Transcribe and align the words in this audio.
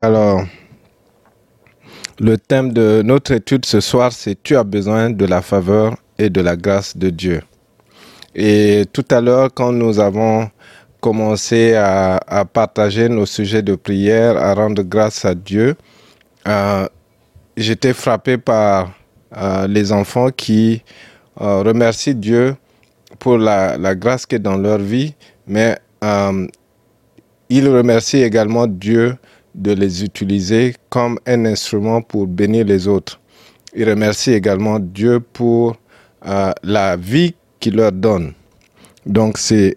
Alors, 0.00 0.44
le 2.20 2.38
thème 2.38 2.72
de 2.72 3.02
notre 3.04 3.32
étude 3.32 3.64
ce 3.64 3.80
soir, 3.80 4.12
c'est 4.12 4.40
Tu 4.40 4.56
as 4.56 4.62
besoin 4.62 5.10
de 5.10 5.24
la 5.24 5.42
faveur 5.42 5.96
et 6.18 6.30
de 6.30 6.40
la 6.40 6.54
grâce 6.54 6.96
de 6.96 7.10
Dieu. 7.10 7.42
Et 8.32 8.84
tout 8.92 9.04
à 9.10 9.20
l'heure, 9.20 9.52
quand 9.52 9.72
nous 9.72 9.98
avons 9.98 10.48
commencé 11.00 11.74
à, 11.74 12.44
partager 12.52 13.08
nos 13.08 13.26
sujets 13.26 13.62
de 13.62 13.74
prière, 13.74 14.36
à 14.36 14.54
rendre 14.54 14.84
grâce 14.84 15.24
à 15.24 15.34
Dieu, 15.34 15.74
euh, 16.46 16.86
j'étais 17.56 17.92
frappé 17.92 18.38
par 18.38 18.92
euh, 19.36 19.66
les 19.66 19.90
enfants 19.90 20.30
qui 20.30 20.84
euh, 21.40 21.62
remercient 21.62 22.14
Dieu 22.14 22.54
pour 23.18 23.36
la, 23.36 23.76
la, 23.76 23.96
grâce 23.96 24.26
qui 24.26 24.36
est 24.36 24.38
dans 24.38 24.58
leur 24.58 24.78
vie, 24.78 25.16
mais 25.48 25.76
ils 27.50 27.68
remercient 27.68 28.22
également 28.22 28.68
Dieu 28.68 29.16
de 29.58 29.72
les 29.72 30.04
utiliser 30.04 30.74
comme 30.88 31.18
un 31.26 31.44
instrument 31.44 32.00
pour 32.00 32.26
bénir 32.26 32.64
les 32.64 32.86
autres. 32.86 33.20
Ils 33.74 33.88
remercient 33.88 34.32
également 34.32 34.78
Dieu 34.78 35.20
pour 35.20 35.76
euh, 36.24 36.52
la 36.62 36.96
vie 36.96 37.34
qu'il 37.58 37.76
leur 37.76 37.92
donne. 37.92 38.32
Donc 39.04 39.36
c'est 39.38 39.76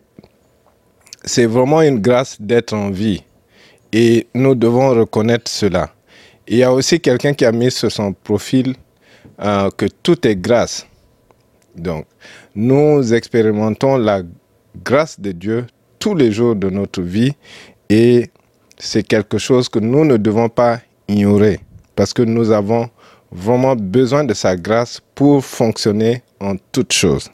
vraiment 1.45 1.81
une 1.81 1.99
grâce 1.99 2.39
d'être 2.39 2.73
en 2.73 2.91
vie 2.91 3.23
et 3.91 4.27
nous 4.35 4.55
devons 4.55 4.89
reconnaître 4.89 5.49
cela. 5.49 5.91
Il 6.47 6.57
y 6.57 6.63
a 6.63 6.71
aussi 6.71 6.99
quelqu'un 6.99 7.33
qui 7.33 7.45
a 7.45 7.51
mis 7.51 7.71
sur 7.71 7.91
son 7.91 8.13
profil 8.13 8.75
euh, 9.41 9.69
que 9.71 9.87
tout 10.03 10.27
est 10.27 10.35
grâce. 10.35 10.85
Donc 11.75 12.05
nous 12.53 13.13
expérimentons 13.13 13.97
la 13.97 14.21
grâce 14.83 15.19
de 15.19 15.31
Dieu 15.31 15.65
tous 15.97 16.13
les 16.15 16.31
jours 16.31 16.55
de 16.55 16.69
notre 16.69 17.01
vie 17.01 17.33
et 17.89 18.29
c'est 18.81 19.03
quelque 19.03 19.37
chose 19.37 19.69
que 19.69 19.77
nous 19.77 20.03
ne 20.05 20.17
devons 20.17 20.49
pas 20.49 20.79
ignorer 21.07 21.59
parce 21.95 22.13
que 22.13 22.23
nous 22.23 22.49
avons 22.49 22.89
vraiment 23.31 23.75
besoin 23.75 24.23
de 24.23 24.33
sa 24.33 24.55
grâce 24.55 24.99
pour 25.13 25.45
fonctionner 25.45 26.23
en 26.39 26.55
toutes 26.71 26.91
choses. 26.91 27.29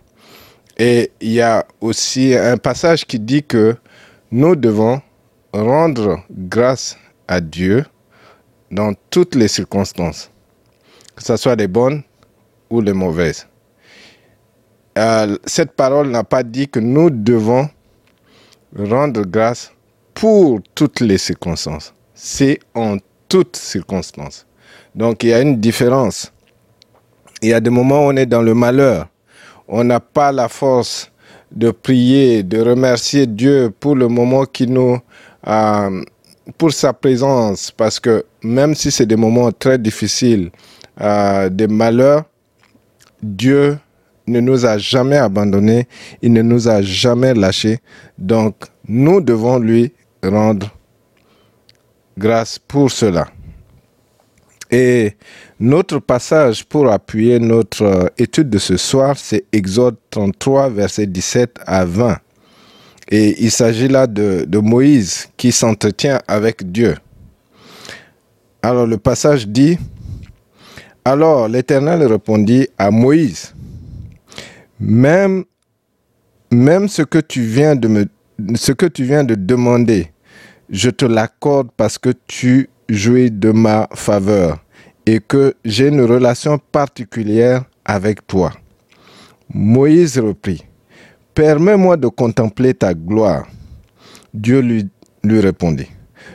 Et 0.78 1.10
il 1.22 1.32
y 1.32 1.42
a 1.42 1.66
aussi 1.80 2.36
un 2.36 2.58
passage 2.58 3.06
qui 3.06 3.18
dit 3.18 3.44
que 3.44 3.78
nous 4.30 4.58
devons 4.58 5.02
rendre 5.54 6.20
grâce 6.30 6.98
à 7.30 7.40
Dieu 7.40 7.86
dans 8.70 8.94
toutes 9.10 9.34
les 9.34 9.48
circonstances, 9.48 10.30
que 11.16 11.24
ce 11.24 11.38
soit 11.38 11.56
les 11.56 11.70
bonnes 11.70 12.04
ou 12.70 12.82
les 12.82 12.94
mauvaises. 12.94 13.48
Euh, 14.98 15.38
cette 15.46 15.72
parole 15.72 16.10
n'a 16.10 16.26
pas 16.26 16.44
dit 16.44 16.68
que 16.68 16.82
nous 16.82 17.10
devons 17.10 17.70
rendre 18.78 19.22
grâce 19.22 19.72
pour 20.18 20.62
toutes 20.74 21.02
les 21.02 21.20
circonstances. 21.20 21.94
C'est 22.16 22.60
en 22.74 22.98
toutes 23.30 23.56
circonstances. 23.56 24.48
Donc 24.96 25.24
il 25.24 25.30
y 25.30 25.34
a 25.34 25.42
une 25.42 25.60
différence. 25.60 26.34
Il 27.44 27.50
y 27.50 27.54
a 27.54 27.60
des 27.60 27.70
moments 27.70 28.08
où 28.08 28.10
on 28.10 28.16
est 28.16 28.26
dans 28.26 28.42
le 28.42 28.56
malheur. 28.56 29.08
On 29.68 29.84
n'a 29.84 30.00
pas 30.00 30.32
la 30.32 30.50
force 30.50 31.12
de 31.52 31.70
prier, 31.70 32.42
de 32.42 32.60
remercier 32.60 33.28
Dieu 33.28 33.72
pour 33.80 33.96
le 33.96 34.08
moment 34.08 34.46
qui 34.46 34.66
nous... 34.68 34.98
Euh, 35.48 36.04
pour 36.58 36.72
sa 36.72 36.94
présence, 36.94 37.72
parce 37.72 38.00
que 38.00 38.26
même 38.42 38.74
si 38.74 38.90
c'est 38.90 39.06
des 39.06 39.18
moments 39.18 39.52
très 39.52 39.78
difficiles, 39.78 40.50
euh, 41.02 41.50
des 41.50 41.68
malheurs, 41.68 42.24
Dieu 43.22 43.78
ne 44.26 44.40
nous 44.40 44.66
a 44.66 44.78
jamais 44.78 45.18
abandonnés, 45.18 45.88
il 46.22 46.32
ne 46.32 46.42
nous 46.42 46.70
a 46.70 46.82
jamais 46.82 47.34
lâchés. 47.34 47.80
Donc, 48.18 48.56
nous 48.88 49.20
devons 49.20 49.60
lui 49.60 49.92
rendre 50.24 50.70
grâce 52.18 52.60
pour 52.60 52.92
cela. 52.92 53.28
Et 54.70 55.14
notre 55.60 56.00
passage 56.00 56.66
pour 56.66 56.92
appuyer 56.92 57.40
notre 57.40 57.84
euh, 57.84 58.08
étude 58.18 58.50
de 58.50 58.58
ce 58.58 58.76
soir, 58.76 59.16
c'est 59.18 59.46
Exode 59.54 59.96
33, 60.10 60.70
versets 60.70 61.08
17 61.08 61.60
à 61.66 61.86
20. 61.86 62.18
Et 63.10 63.42
il 63.42 63.52
s'agit 63.52 63.88
là 63.88 64.06
de, 64.08 64.46
Moïse 64.58 65.30
qui 65.38 65.54
s'entretient 65.54 66.20
avec 66.28 66.70
Dieu. 66.70 66.96
Alors 68.62 68.86
le 68.86 68.98
passage 68.98 69.48
dit, 69.48 69.78
alors 71.06 71.48
l'Éternel 71.48 72.04
répondit 72.04 72.68
à 72.78 72.92
Moïse, 72.92 73.54
même, 74.78 75.46
même 76.52 76.90
ce 76.90 77.04
que 77.04 77.20
tu 77.20 77.44
viens 77.44 77.78
de 77.78 77.88
me, 77.88 78.06
ce 78.56 78.72
que 78.72 78.86
tu 78.86 79.04
viens 79.04 79.24
de 79.24 79.36
demander, 79.36 80.12
je 80.70 80.90
te 80.90 81.06
l'accorde 81.06 81.70
parce 81.76 81.98
que 81.98 82.12
tu 82.28 82.70
jouis 82.90 83.32
de 83.32 83.52
ma 83.52 83.88
faveur 83.94 84.64
et 85.06 85.20
que 85.20 85.56
j'ai 85.64 85.88
une 85.88 86.02
relation 86.02 86.60
particulière 86.72 87.64
avec 87.86 88.26
toi. 88.28 88.54
Moïse 89.54 90.20
reprit, 90.20 90.64
Permets-moi 91.34 91.98
de 91.98 92.08
contempler 92.08 92.74
ta 92.74 92.94
gloire. 92.94 93.48
Dieu 94.34 94.60
lui, 94.60 94.90
lui 95.24 95.40
répondit, 95.40 95.88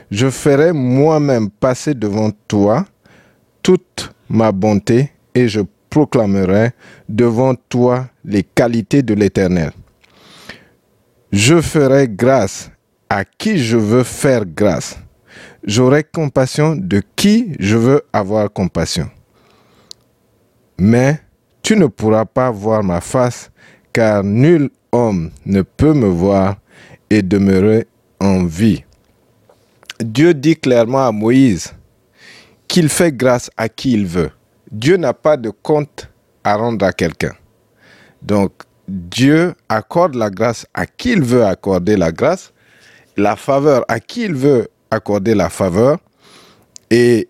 Je 0.09 0.29
ferai 0.29 0.71
moi-même 0.71 1.49
passer 1.49 1.93
devant 1.93 2.31
toi 2.47 2.85
toute 3.61 4.13
ma 4.29 4.51
bonté 4.51 5.11
et 5.35 5.47
je 5.47 5.61
proclamerai 5.89 6.71
devant 7.09 7.53
toi 7.53 8.07
les 8.25 8.43
qualités 8.43 9.03
de 9.03 9.13
l'Éternel. 9.13 9.71
Je 11.33 11.61
ferai 11.61 12.07
grâce 12.07 12.69
à 13.09 13.25
qui 13.25 13.57
je 13.57 13.75
veux 13.75 14.03
faire 14.03 14.45
grâce. 14.45 14.99
J'aurai 15.63 16.03
compassion 16.03 16.75
de 16.75 17.01
qui 17.15 17.55
je 17.57 17.75
veux 17.75 18.03
avoir 18.13 18.53
compassion. 18.53 19.09
Mais 20.77 21.19
tu 21.63 21.75
ne 21.75 21.87
pourras 21.87 22.25
pas 22.25 22.51
voir 22.51 22.83
ma 22.83 23.01
face, 23.01 23.49
car 23.91 24.23
nul 24.23 24.69
homme 24.91 25.31
ne 25.43 25.63
peut 25.63 25.95
me 25.95 26.05
voir 26.05 26.57
et 27.09 27.23
demeurer 27.23 27.87
en 28.19 28.45
vie. 28.45 28.83
Dieu 29.99 30.35
dit 30.35 30.55
clairement 30.55 31.07
à 31.07 31.11
Moïse 31.11 31.73
qu'il 32.67 32.89
fait 32.89 33.11
grâce 33.11 33.49
à 33.57 33.69
qui 33.69 33.93
il 33.93 34.05
veut. 34.05 34.29
Dieu 34.71 34.97
n'a 34.97 35.15
pas 35.15 35.35
de 35.37 35.49
compte 35.49 36.11
à 36.43 36.57
rendre 36.57 36.85
à 36.85 36.93
quelqu'un. 36.93 37.33
Donc, 38.21 38.51
Dieu 38.93 39.55
accorde 39.69 40.13
la 40.13 40.29
grâce 40.29 40.67
à 40.73 40.85
qui 40.85 41.11
il 41.13 41.21
veut 41.23 41.45
accorder 41.45 41.97
la 41.97 42.11
grâce 42.11 42.53
la 43.17 43.35
faveur 43.35 43.85
à 43.87 43.99
qui 43.99 44.23
il 44.23 44.33
veut 44.33 44.67
accorder 44.91 45.35
la 45.35 45.49
faveur 45.49 45.97
et 46.89 47.27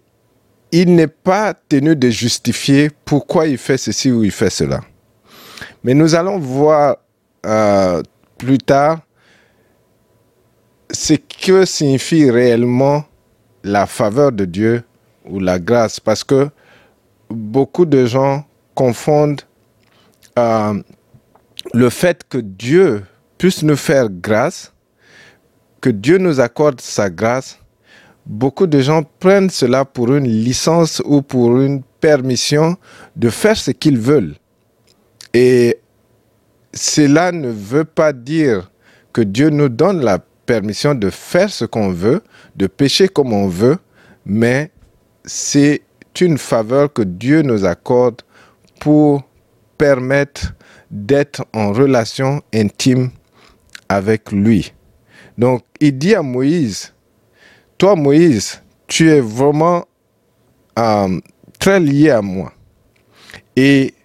il 0.71 0.95
n'est 0.95 1.07
pas 1.07 1.53
tenu 1.53 1.95
de 1.95 2.09
justifier 2.09 2.89
pourquoi 3.05 3.47
il 3.47 3.57
fait 3.57 3.77
ceci 3.77 4.11
ou 4.11 4.23
il 4.23 4.31
fait 4.31 4.49
cela. 4.49 4.81
Mais 5.83 5.93
nous 5.93 6.15
allons 6.15 6.39
voir 6.39 6.97
euh, 7.45 8.01
plus 8.37 8.57
tard 8.57 8.99
ce 10.91 11.13
que 11.13 11.65
signifie 11.65 12.29
réellement 12.29 13.05
la 13.63 13.85
faveur 13.85 14.31
de 14.31 14.45
Dieu 14.45 14.83
ou 15.25 15.39
la 15.39 15.59
grâce, 15.59 15.99
parce 15.99 16.23
que 16.23 16.49
beaucoup 17.29 17.85
de 17.85 18.05
gens 18.05 18.45
confondent 18.75 19.41
euh, 20.37 20.81
le 21.73 21.89
fait 21.89 22.23
que 22.29 22.37
Dieu 22.37 23.03
puisse 23.37 23.63
nous 23.63 23.75
faire 23.75 24.09
grâce 24.09 24.73
que 25.81 25.89
Dieu 25.89 26.17
nous 26.17 26.39
accorde 26.39 26.79
sa 26.79 27.09
grâce, 27.09 27.59
beaucoup 28.25 28.67
de 28.67 28.79
gens 28.79 29.03
prennent 29.19 29.49
cela 29.49 29.83
pour 29.83 30.13
une 30.13 30.27
licence 30.27 31.01
ou 31.03 31.21
pour 31.21 31.59
une 31.59 31.83
permission 31.99 32.77
de 33.17 33.29
faire 33.29 33.57
ce 33.57 33.71
qu'ils 33.71 33.99
veulent. 33.99 34.35
Et 35.33 35.79
cela 36.73 37.33
ne 37.33 37.49
veut 37.49 37.83
pas 37.83 38.13
dire 38.13 38.71
que 39.11 39.21
Dieu 39.21 39.49
nous 39.49 39.67
donne 39.67 40.01
la 40.01 40.19
permission 40.45 40.95
de 40.95 41.09
faire 41.09 41.49
ce 41.49 41.65
qu'on 41.65 41.91
veut, 41.91 42.21
de 42.55 42.67
pécher 42.67 43.09
comme 43.09 43.33
on 43.33 43.49
veut, 43.49 43.77
mais 44.25 44.71
c'est 45.25 45.81
une 46.21 46.37
faveur 46.37 46.93
que 46.93 47.01
Dieu 47.01 47.41
nous 47.41 47.65
accorde 47.65 48.21
pour 48.79 49.23
permettre 49.77 50.53
d'être 50.93 51.43
en 51.53 51.73
relation 51.73 52.43
intime 52.53 53.09
avec 53.89 54.31
lui. 54.31 54.71
Donc, 55.39 55.63
il 55.79 55.97
dit 55.97 56.13
à 56.13 56.21
Moïse, 56.21 56.93
toi 57.79 57.95
Moïse, 57.95 58.61
tu 58.85 59.09
es 59.09 59.19
vraiment 59.19 59.85
euh, 60.77 61.19
très 61.59 61.79
lié 61.79 62.11
à 62.11 62.21
moi. 62.21 62.53
Et 63.55 63.95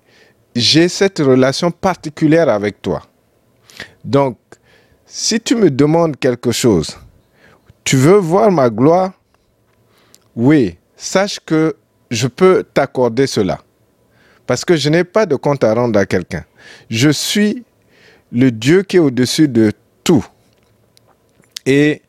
j'ai 0.57 0.89
cette 0.89 1.19
relation 1.19 1.71
particulière 1.71 2.49
avec 2.49 2.81
toi. 2.81 3.03
Donc, 4.03 4.39
si 5.05 5.39
tu 5.41 5.57
me 5.57 5.71
demandes 5.71 6.17
quelque 6.17 6.53
chose, 6.53 6.97
tu 7.85 7.97
veux 7.97 8.17
voir 8.17 8.51
ma 8.51 8.71
gloire? 8.71 9.13
Oui, 10.35 10.79
sache 10.97 11.39
que 11.45 11.77
je 12.11 12.29
peux 12.29 12.65
t'accorder 12.73 13.27
cela. 13.27 13.61
Parce 14.47 14.65
que 14.65 14.75
je 14.75 14.89
n'ai 14.89 15.05
pas 15.05 15.27
de 15.27 15.37
compte 15.37 15.63
à 15.65 15.75
rendre 15.75 15.99
à 15.99 16.07
quelqu'un. 16.07 16.45
Je 16.91 17.11
suis 17.11 17.65
le 18.33 18.51
Dieu 18.51 18.83
qui 18.83 18.97
est 18.97 19.01
au-dessus 19.01 19.49
de 19.49 19.73
tout. 20.05 20.25
Et 21.67 22.03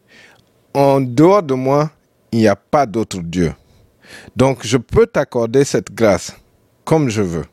en 0.74 1.02
dehors 1.02 1.44
de 1.44 1.54
moi, 1.54 1.92
il 2.32 2.40
n'y 2.40 2.48
a 2.48 2.56
pas 2.56 2.86
d'autre 2.86 3.20
Dieu. 3.22 3.54
Donc 4.36 4.66
je 4.66 4.78
peux 4.78 5.06
t'accorder 5.06 5.64
cette 5.64 5.94
grâce 5.94 6.36
comme 6.86 7.10
je 7.10 7.22
veux. 7.22 7.46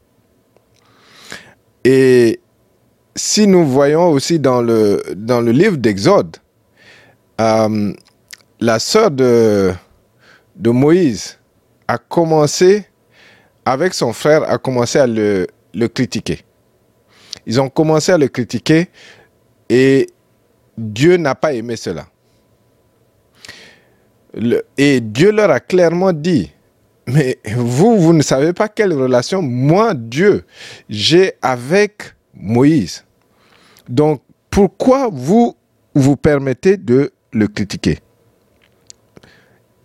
Et 1.84 2.40
si 3.14 3.46
nous 3.46 3.66
voyons 3.66 4.08
aussi 4.08 4.38
dans 4.38 4.62
le, 4.62 5.02
livre 5.50 5.76
d'Exode, 5.76 6.36
euh, 7.40 7.92
la 8.60 8.78
sœur 8.78 9.10
de, 9.10 9.72
Moïse 10.64 11.38
a 11.86 11.98
commencé, 11.98 12.86
avec 13.64 13.94
son 13.94 14.12
frère, 14.12 14.42
a 14.50 14.58
commencé 14.58 14.98
à 14.98 15.06
le 15.06 15.46
critiquer. 15.92 16.45
Ils 17.46 17.60
ont 17.60 17.68
commencé 17.68 18.12
à 18.12 18.18
le 18.18 18.28
critiquer 18.28 18.88
et 19.68 20.08
Dieu 20.76 21.16
n'a 21.16 21.34
pas 21.34 21.52
aimé 21.52 21.76
cela. 21.76 22.06
et 24.76 25.00
Dieu 25.00 25.32
leur 25.32 25.50
a 25.50 25.60
clairement 25.60 26.12
dit, 26.12 26.52
mais 27.06 27.38
vous, 27.54 27.98
vous 27.98 28.12
ne 28.12 28.22
savez 28.22 28.52
pas 28.52 28.68
quelle 28.68 28.92
relation 28.92 29.40
moi, 29.40 29.94
Dieu, 29.94 30.44
j'ai 30.88 31.34
avec 31.40 32.14
Moïse. 32.34 33.04
Donc, 33.88 34.22
pourquoi 34.50 35.08
vous 35.10 35.56
vous 35.94 36.16
permettez 36.16 36.76
de 36.76 37.12
le 37.32 37.46
critiquer? 37.46 37.98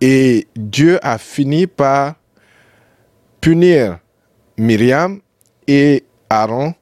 Et 0.00 0.48
Dieu 0.56 0.98
a 1.02 1.16
fini 1.16 1.68
par 1.68 2.16
punir 3.40 4.00
Myriam 4.58 5.20
et 5.68 6.04
Aaron 6.28 6.74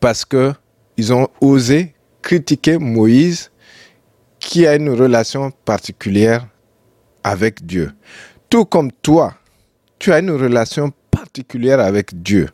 parce 0.00 0.24
que 0.24 0.52
ils 0.96 1.12
ont 1.12 1.28
osé 1.40 1.94
critiquer 2.22 2.78
Moïse 2.78 3.50
qui 4.38 4.66
a 4.66 4.74
une 4.76 4.90
relation 4.90 5.50
particulière 5.64 6.46
avec 7.22 7.64
Dieu. 7.64 7.92
Tout 8.48 8.64
comme 8.64 8.92
toi, 8.92 9.34
tu 9.98 10.12
as 10.12 10.18
une 10.18 10.30
relation 10.30 10.92
particulière 11.10 11.80
avec 11.80 12.22
Dieu. 12.22 12.48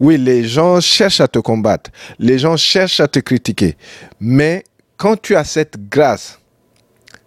Oui, 0.00 0.16
les 0.16 0.44
gens 0.44 0.80
cherchent 0.80 1.20
à 1.20 1.28
te 1.28 1.38
combattre, 1.38 1.90
les 2.18 2.38
gens 2.38 2.56
cherchent 2.56 3.00
à 3.00 3.08
te 3.08 3.18
critiquer, 3.18 3.76
mais 4.20 4.64
quand 4.96 5.20
tu 5.20 5.36
as 5.36 5.44
cette 5.44 5.88
grâce, 5.88 6.38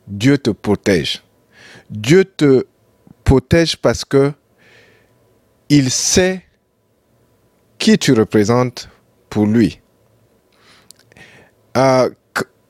Dieu 0.07 0.37
te 0.37 0.49
protège. 0.51 1.21
Dieu 1.89 2.23
te 2.23 2.65
protège 3.23 3.75
parce 3.77 4.05
que 4.05 4.31
il 5.69 5.91
sait 5.91 6.43
qui 7.77 7.97
tu 7.97 8.13
représentes 8.13 8.89
pour 9.29 9.45
lui. 9.45 9.81
Euh, 11.75 12.09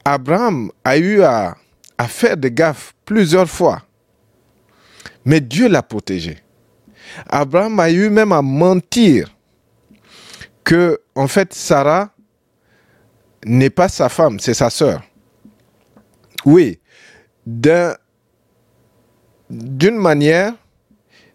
Abraham 0.06 0.72
a 0.84 0.98
eu 0.98 1.22
à, 1.22 1.56
à 1.98 2.08
faire 2.08 2.38
des 2.38 2.52
gaffes 2.52 2.94
plusieurs 3.06 3.50
fois, 3.50 3.84
mais 5.26 5.42
Dieu 5.42 5.68
l'a 5.68 5.84
protégé. 5.84 6.38
Abraham 7.28 7.80
a 7.80 7.90
eu 7.90 8.10
même 8.10 8.32
à 8.32 8.42
mentir 8.42 9.36
que, 10.64 11.02
en 11.16 11.28
fait, 11.28 11.54
Sarah 11.54 12.12
n'est 13.46 13.70
pas 13.70 13.90
sa 13.90 14.10
femme, 14.10 14.40
c'est 14.40 14.54
sa 14.54 14.70
sœur. 14.70 15.02
Oui, 16.46 16.80
d'une 17.46 17.96
manière, 19.98 20.54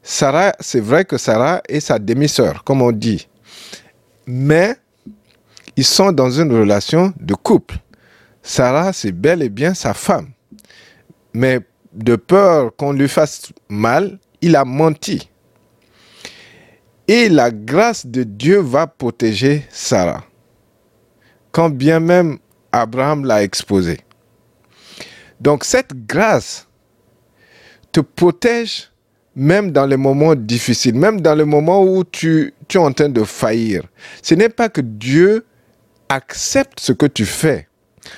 Sarah, 0.02 0.52
c'est 0.60 0.80
vrai 0.80 1.04
que 1.04 1.16
Sarah 1.16 1.62
est 1.68 1.80
sa 1.80 1.98
demi-sœur, 1.98 2.64
comme 2.64 2.82
on 2.82 2.92
dit. 2.92 3.28
Mais 4.26 4.76
ils 5.76 5.84
sont 5.84 6.12
dans 6.12 6.30
une 6.30 6.52
relation 6.52 7.12
de 7.18 7.34
couple. 7.34 7.76
Sarah, 8.42 8.92
c'est 8.92 9.12
bel 9.12 9.42
et 9.42 9.48
bien 9.48 9.74
sa 9.74 9.94
femme. 9.94 10.28
Mais 11.32 11.60
de 11.92 12.16
peur 12.16 12.74
qu'on 12.76 12.92
lui 12.92 13.08
fasse 13.08 13.52
mal, 13.68 14.18
il 14.40 14.56
a 14.56 14.64
menti. 14.64 15.30
Et 17.08 17.28
la 17.28 17.50
grâce 17.50 18.06
de 18.06 18.22
Dieu 18.22 18.58
va 18.58 18.86
protéger 18.86 19.66
Sarah, 19.70 20.24
quand 21.50 21.70
bien 21.70 22.00
même 22.00 22.38
Abraham 22.70 23.24
l'a 23.24 23.42
exposé. 23.42 24.00
Donc 25.40 25.64
cette 25.64 25.92
grâce 26.06 26.68
te 27.90 28.00
protège 28.00 28.90
même 29.34 29.72
dans 29.72 29.86
les 29.86 29.96
moments 29.96 30.34
difficiles, 30.34 30.94
même 30.94 31.20
dans 31.20 31.34
les 31.34 31.44
moments 31.44 31.82
où 31.82 32.04
tu 32.04 32.54
es 32.72 32.76
en 32.76 32.92
train 32.92 33.08
de 33.08 33.24
faillir. 33.24 33.82
Ce 34.22 34.34
n'est 34.34 34.48
pas 34.48 34.68
que 34.68 34.80
Dieu 34.80 35.44
accepte 36.14 36.80
ce 36.80 36.92
que 36.92 37.06
tu 37.06 37.26
fais. 37.26 37.68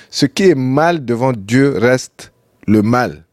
Ce 0.09 0.25
qui 0.25 0.49
est 0.49 0.55
mal 0.55 1.05
devant 1.05 1.31
Dieu 1.31 1.77
reste 1.77 2.31
le 2.67 2.81
mal 2.81 3.25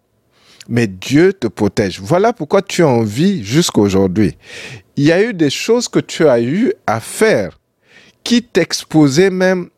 mais 0.69 0.87
Dieu 0.87 1.33
te 1.33 1.47
protège. 1.47 2.01
Voilà 2.01 2.33
pourquoi 2.33 2.63
tu 2.63 2.83
es 2.83 2.85
en 2.85 3.03
vie 3.03 3.45
jusqu'aujourd'hui. 3.45 4.37
Il 4.97 5.05
y 5.05 5.13
a 5.13 5.23
eu 5.23 5.35
des 5.35 5.51
choses 5.51 5.89
que 5.89 5.99
tu 5.99 6.29
as 6.29 6.41
eu 6.41 6.73
à 6.87 7.01
faire 7.01 7.59
qui 8.25 8.43
t'exposaient 8.43 9.31
même, 9.31 9.69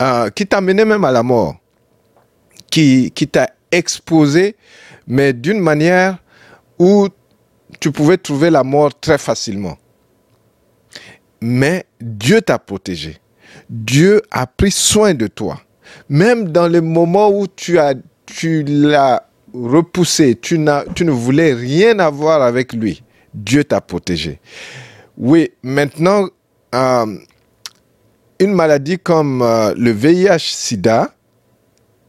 euh, 0.00 0.30
qui 0.30 0.46
t'amenaient 0.46 0.84
même 0.84 1.04
à 1.04 1.10
la 1.10 1.22
mort, 1.22 1.56
qui 2.70 3.10
t'a 3.10 3.50
exposé, 3.72 4.56
mais 5.06 5.32
d'une 5.32 5.60
manière 5.60 6.18
où 6.78 7.08
tu 7.80 7.90
pouvais 7.90 8.16
trouver 8.16 8.50
la 8.50 8.62
mort 8.62 8.98
très 8.98 9.18
facilement. 9.18 9.76
Mais 11.40 11.86
Dieu 12.00 12.40
t'a 12.42 12.58
protégé. 12.58 13.18
Dieu 13.70 14.20
a 14.32 14.48
pris 14.48 14.72
soin 14.72 15.14
de 15.14 15.28
toi. 15.28 15.60
Même 16.08 16.48
dans 16.48 16.66
les 16.66 16.80
moments 16.80 17.30
où 17.30 17.46
tu 17.46 17.78
as, 17.78 17.94
tu 18.26 18.64
l'as 18.64 19.22
repoussé, 19.54 20.36
tu, 20.40 20.60
tu 20.94 21.04
ne 21.04 21.10
voulais 21.10 21.54
rien 21.54 21.98
avoir 22.00 22.42
avec 22.42 22.72
lui, 22.72 23.02
Dieu 23.32 23.62
t'a 23.64 23.80
protégé. 23.80 24.40
Oui, 25.16 25.50
maintenant, 25.62 26.28
euh, 26.74 27.06
une 28.40 28.52
maladie 28.52 28.98
comme 28.98 29.42
euh, 29.42 29.72
le 29.76 29.92
VIH-Sida 29.92 31.14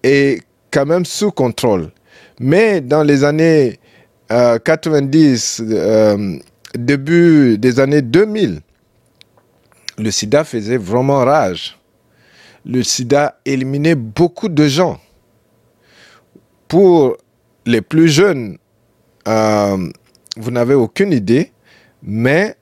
est 0.03 0.41
quand 0.71 0.85
même 0.85 1.05
sous 1.05 1.31
contrôle. 1.31 1.91
Mais 2.39 2.81
dans 2.81 3.03
les 3.03 3.23
années 3.23 3.79
90, 4.29 5.61
euh, 5.69 6.37
début 6.73 7.57
des 7.57 7.79
années 7.79 8.01
2000, 8.01 8.61
le 9.97 10.11
sida 10.11 10.43
faisait 10.43 10.77
vraiment 10.77 11.19
rage. 11.19 11.77
Le 12.65 12.83
sida 12.83 13.39
éliminait 13.45 13.95
beaucoup 13.95 14.49
de 14.49 14.67
gens. 14.67 14.99
Pour 16.67 17.17
les 17.65 17.81
plus 17.81 18.07
jeunes, 18.07 18.57
euh, 19.27 19.89
vous 20.37 20.51
n'avez 20.51 20.73
aucune 20.73 21.11
idée, 21.11 21.51
mais 22.01 22.55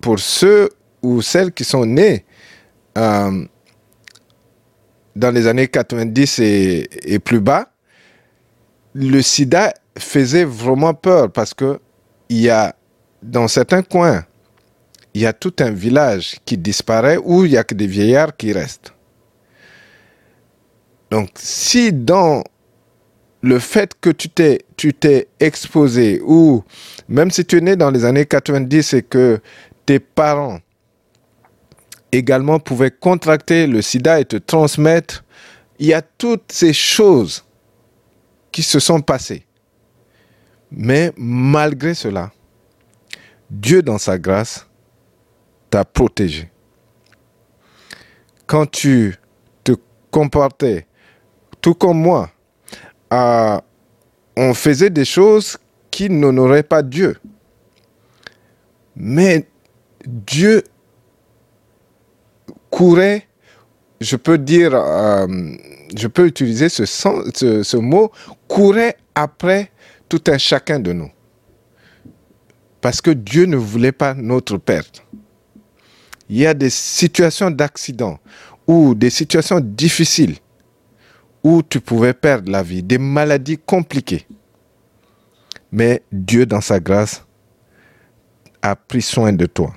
pour 0.00 0.18
ceux 0.18 0.70
ou 1.02 1.22
celles 1.22 1.52
qui 1.52 1.64
sont 1.64 1.84
nés 1.84 2.24
euh, 2.96 3.44
dans 5.14 5.30
les 5.30 5.46
années 5.46 5.68
90 5.68 6.38
et, 6.40 7.18
plus 7.18 7.40
bas, 7.40 7.72
le 8.94 9.20
sida 9.20 9.74
faisait 9.98 10.44
vraiment 10.44 10.94
peur 10.94 11.30
parce 11.30 11.54
que 11.54 11.80
il 12.28 12.38
y 12.38 12.50
a 12.50 12.74
dans 13.22 13.48
certains 13.48 13.82
coins, 13.82 14.24
il 15.18 15.22
y 15.22 15.26
a 15.26 15.32
tout 15.32 15.54
un 15.58 15.72
village 15.72 16.36
qui 16.44 16.56
disparaît 16.56 17.18
où 17.20 17.44
il 17.44 17.50
n'y 17.50 17.56
a 17.56 17.64
que 17.64 17.74
des 17.74 17.88
vieillards 17.88 18.36
qui 18.36 18.52
restent. 18.52 18.94
Donc 21.10 21.30
si 21.34 21.92
dans 21.92 22.44
le 23.40 23.58
fait 23.58 23.94
que 24.00 24.10
tu 24.10 24.28
t'es, 24.28 24.64
tu 24.76 24.94
t'es 24.94 25.26
exposé, 25.40 26.20
ou 26.24 26.62
même 27.08 27.32
si 27.32 27.44
tu 27.44 27.56
es 27.56 27.60
né 27.60 27.74
dans 27.74 27.90
les 27.90 28.04
années 28.04 28.26
90 28.26 28.92
et 28.94 29.02
que 29.02 29.40
tes 29.86 29.98
parents 29.98 30.60
également 32.12 32.60
pouvaient 32.60 32.92
contracter 32.92 33.66
le 33.66 33.82
sida 33.82 34.20
et 34.20 34.24
te 34.24 34.36
transmettre, 34.36 35.24
il 35.80 35.86
y 35.86 35.94
a 35.94 36.02
toutes 36.02 36.52
ces 36.52 36.72
choses 36.72 37.44
qui 38.52 38.62
se 38.62 38.78
sont 38.78 39.00
passées. 39.00 39.44
Mais 40.70 41.12
malgré 41.16 41.94
cela, 41.94 42.30
Dieu 43.50 43.82
dans 43.82 43.98
sa 43.98 44.16
grâce 44.16 44.67
t'a 45.70 45.84
protégé. 45.84 46.50
Quand 48.46 48.70
tu 48.70 49.16
te 49.64 49.72
comportais 50.10 50.86
tout 51.60 51.74
comme 51.74 52.00
moi, 52.00 52.30
on 53.10 54.54
faisait 54.54 54.90
des 54.90 55.04
choses 55.04 55.58
qui 55.90 56.08
n'honoraient 56.08 56.62
pas 56.62 56.82
Dieu. 56.82 57.16
Mais 58.96 59.46
Dieu 60.04 60.62
courait, 62.70 63.26
je 64.00 64.16
peux 64.16 64.38
dire, 64.38 64.74
euh, 64.74 65.26
je 65.96 66.06
peux 66.08 66.26
utiliser 66.26 66.68
ce, 66.68 67.76
mot, 67.76 68.12
courait 68.46 68.96
après 69.14 69.70
tout 70.08 70.22
un 70.28 70.38
chacun 70.38 70.80
de 70.80 70.92
nous. 70.92 71.10
Parce 72.80 73.00
que 73.00 73.10
Dieu 73.10 73.46
ne 73.46 73.56
voulait 73.56 73.92
pas 73.92 74.14
notre 74.14 74.56
perte. 74.56 75.04
Il 76.28 76.36
y 76.38 76.46
a 76.46 76.54
des 76.54 76.70
situations 76.70 77.50
d'accident 77.50 78.18
ou 78.66 78.94
des 78.94 79.10
situations 79.10 79.60
difficiles 79.60 80.36
où 81.42 81.62
tu 81.62 81.80
pouvais 81.80 82.12
perdre 82.12 82.50
la 82.50 82.62
vie, 82.62 82.82
des 82.82 82.98
maladies 82.98 83.58
compliquées. 83.58 84.26
mais 85.70 86.02
Dieu, 86.10 86.46
dans 86.46 86.60
sa 86.60 86.80
grâce, 86.80 87.22
a 88.62 88.74
pris 88.74 89.02
soin 89.02 89.32
de 89.32 89.46
toi. 89.46 89.72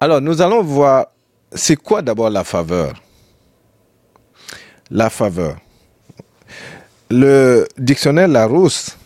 Alors, 0.00 0.20
nous 0.20 0.42
allons 0.42 0.62
voir, 0.62 1.06
c'est 1.52 1.76
quoi 1.76 2.02
d'abord 2.02 2.30
la 2.30 2.44
faveur? 2.44 2.94
La 4.90 5.08
faveur. 5.08 5.56
Le 7.10 7.66
dictionnaire 7.78 8.28
Larousse 8.28 8.96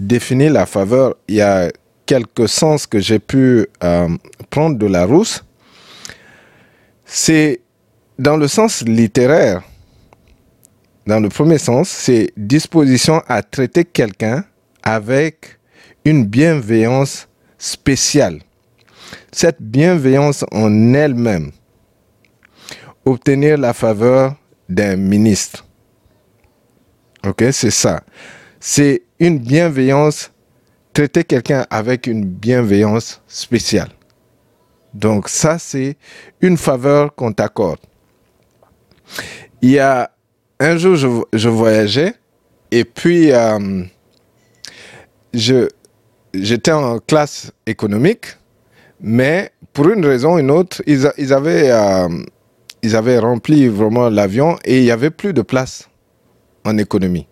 définit 0.00 0.48
la 0.48 0.66
faveur. 0.66 1.14
Il 1.28 1.36
y 1.36 1.40
a 1.40 1.70
quelques 2.06 2.48
sens 2.48 2.86
que 2.86 2.98
j'ai 2.98 3.18
pu 3.18 3.66
euh, 3.82 4.08
prendre 4.50 4.78
de 4.78 4.86
Larousse. 4.86 5.44
C'est 7.04 7.60
dans 8.18 8.36
le 8.36 8.48
sens 8.48 8.82
littéraire. 8.82 9.62
Dans 11.06 11.20
le 11.20 11.28
premier 11.28 11.58
sens, 11.58 11.88
c'est 11.88 12.32
disposition 12.36 13.22
à 13.28 13.42
traiter 13.42 13.84
quelqu'un 13.84 14.44
avec 14.82 15.58
une 16.04 16.24
bienveillance 16.24 17.28
spéciale. 17.58 18.40
Cette 19.32 19.60
bienveillance 19.60 20.44
en 20.50 20.94
elle-même. 20.94 21.50
Obtenir 23.04 23.58
la 23.58 23.74
faveur 23.74 24.36
d'un 24.68 24.96
ministre. 24.96 25.66
Ok, 27.26 27.44
c'est 27.52 27.70
ça. 27.70 28.02
C'est 28.60 29.02
une 29.18 29.38
bienveillance, 29.38 30.30
traiter 30.94 31.24
quelqu'un 31.24 31.66
avec 31.70 32.06
une 32.06 32.24
bienveillance 32.24 33.20
spéciale. 33.26 33.90
Donc 34.94 35.28
ça, 35.28 35.58
c'est 35.58 35.96
une 36.40 36.56
faveur 36.56 37.14
qu'on 37.14 37.32
t'accorde. 37.32 37.80
Il 39.60 39.70
y 39.70 39.78
a 39.80 40.10
un 40.60 40.76
jour, 40.78 40.96
je, 41.32 41.48
voyageais 41.48 42.14
et 42.70 42.84
puis 42.84 43.32
euh, 43.32 43.82
je, 45.34 45.68
j'étais 46.32 46.70
en 46.70 47.00
classe 47.00 47.52
économique, 47.66 48.26
mais 49.00 49.50
pour 49.72 49.88
une 49.88 50.06
raison 50.06 50.36
ou 50.36 50.38
une 50.38 50.52
autre, 50.52 50.80
ils 50.86 51.32
avaient, 51.32 51.72
euh, 51.72 52.08
ils 52.82 52.94
avaient 52.94 53.18
rempli 53.18 53.66
vraiment 53.66 54.08
l'avion 54.08 54.56
et 54.64 54.78
il 54.78 54.84
n'y 54.84 54.92
avait 54.92 55.10
plus 55.10 55.32
de 55.32 55.42
place 55.42 55.88
en 56.64 56.78
économie. 56.78 57.26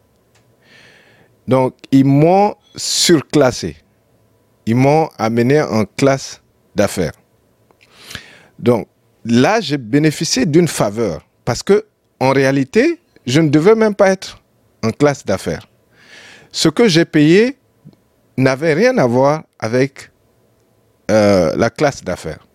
Donc, 1.47 1.75
ils 1.93 2.05
m'ont 2.05 2.55
surclassé. 2.77 3.77
Ils 4.67 4.77
m'ont 4.77 5.09
amené 5.19 5.61
en 5.61 5.85
classe 5.85 6.41
d'affaires. 6.75 7.13
Donc, 8.59 8.89
là, 9.25 9.61
j'ai 9.61 9.79
bénéficié 9.79 10.47
d'une 10.47 10.69
faveur 10.69 11.27
parce 11.45 11.63
que, 11.63 11.85
en 12.21 12.31
réalité, 12.31 13.01
je 13.27 13.41
ne 13.41 13.49
devais 13.49 13.75
même 13.75 13.95
pas 13.95 14.11
être 14.11 14.41
en 14.85 14.91
classe 14.91 15.25
d'affaires. 15.25 15.69
Ce 16.51 16.69
que 16.69 16.89
j'ai 16.89 17.05
payé 17.05 17.59
n'avait 18.37 18.75
rien 18.75 18.97
à 18.99 19.07
voir 19.07 19.45
avec 19.59 20.11
euh, 21.11 21.53
la 21.57 21.71
classe 21.71 22.05
d'affaires. 22.05 22.47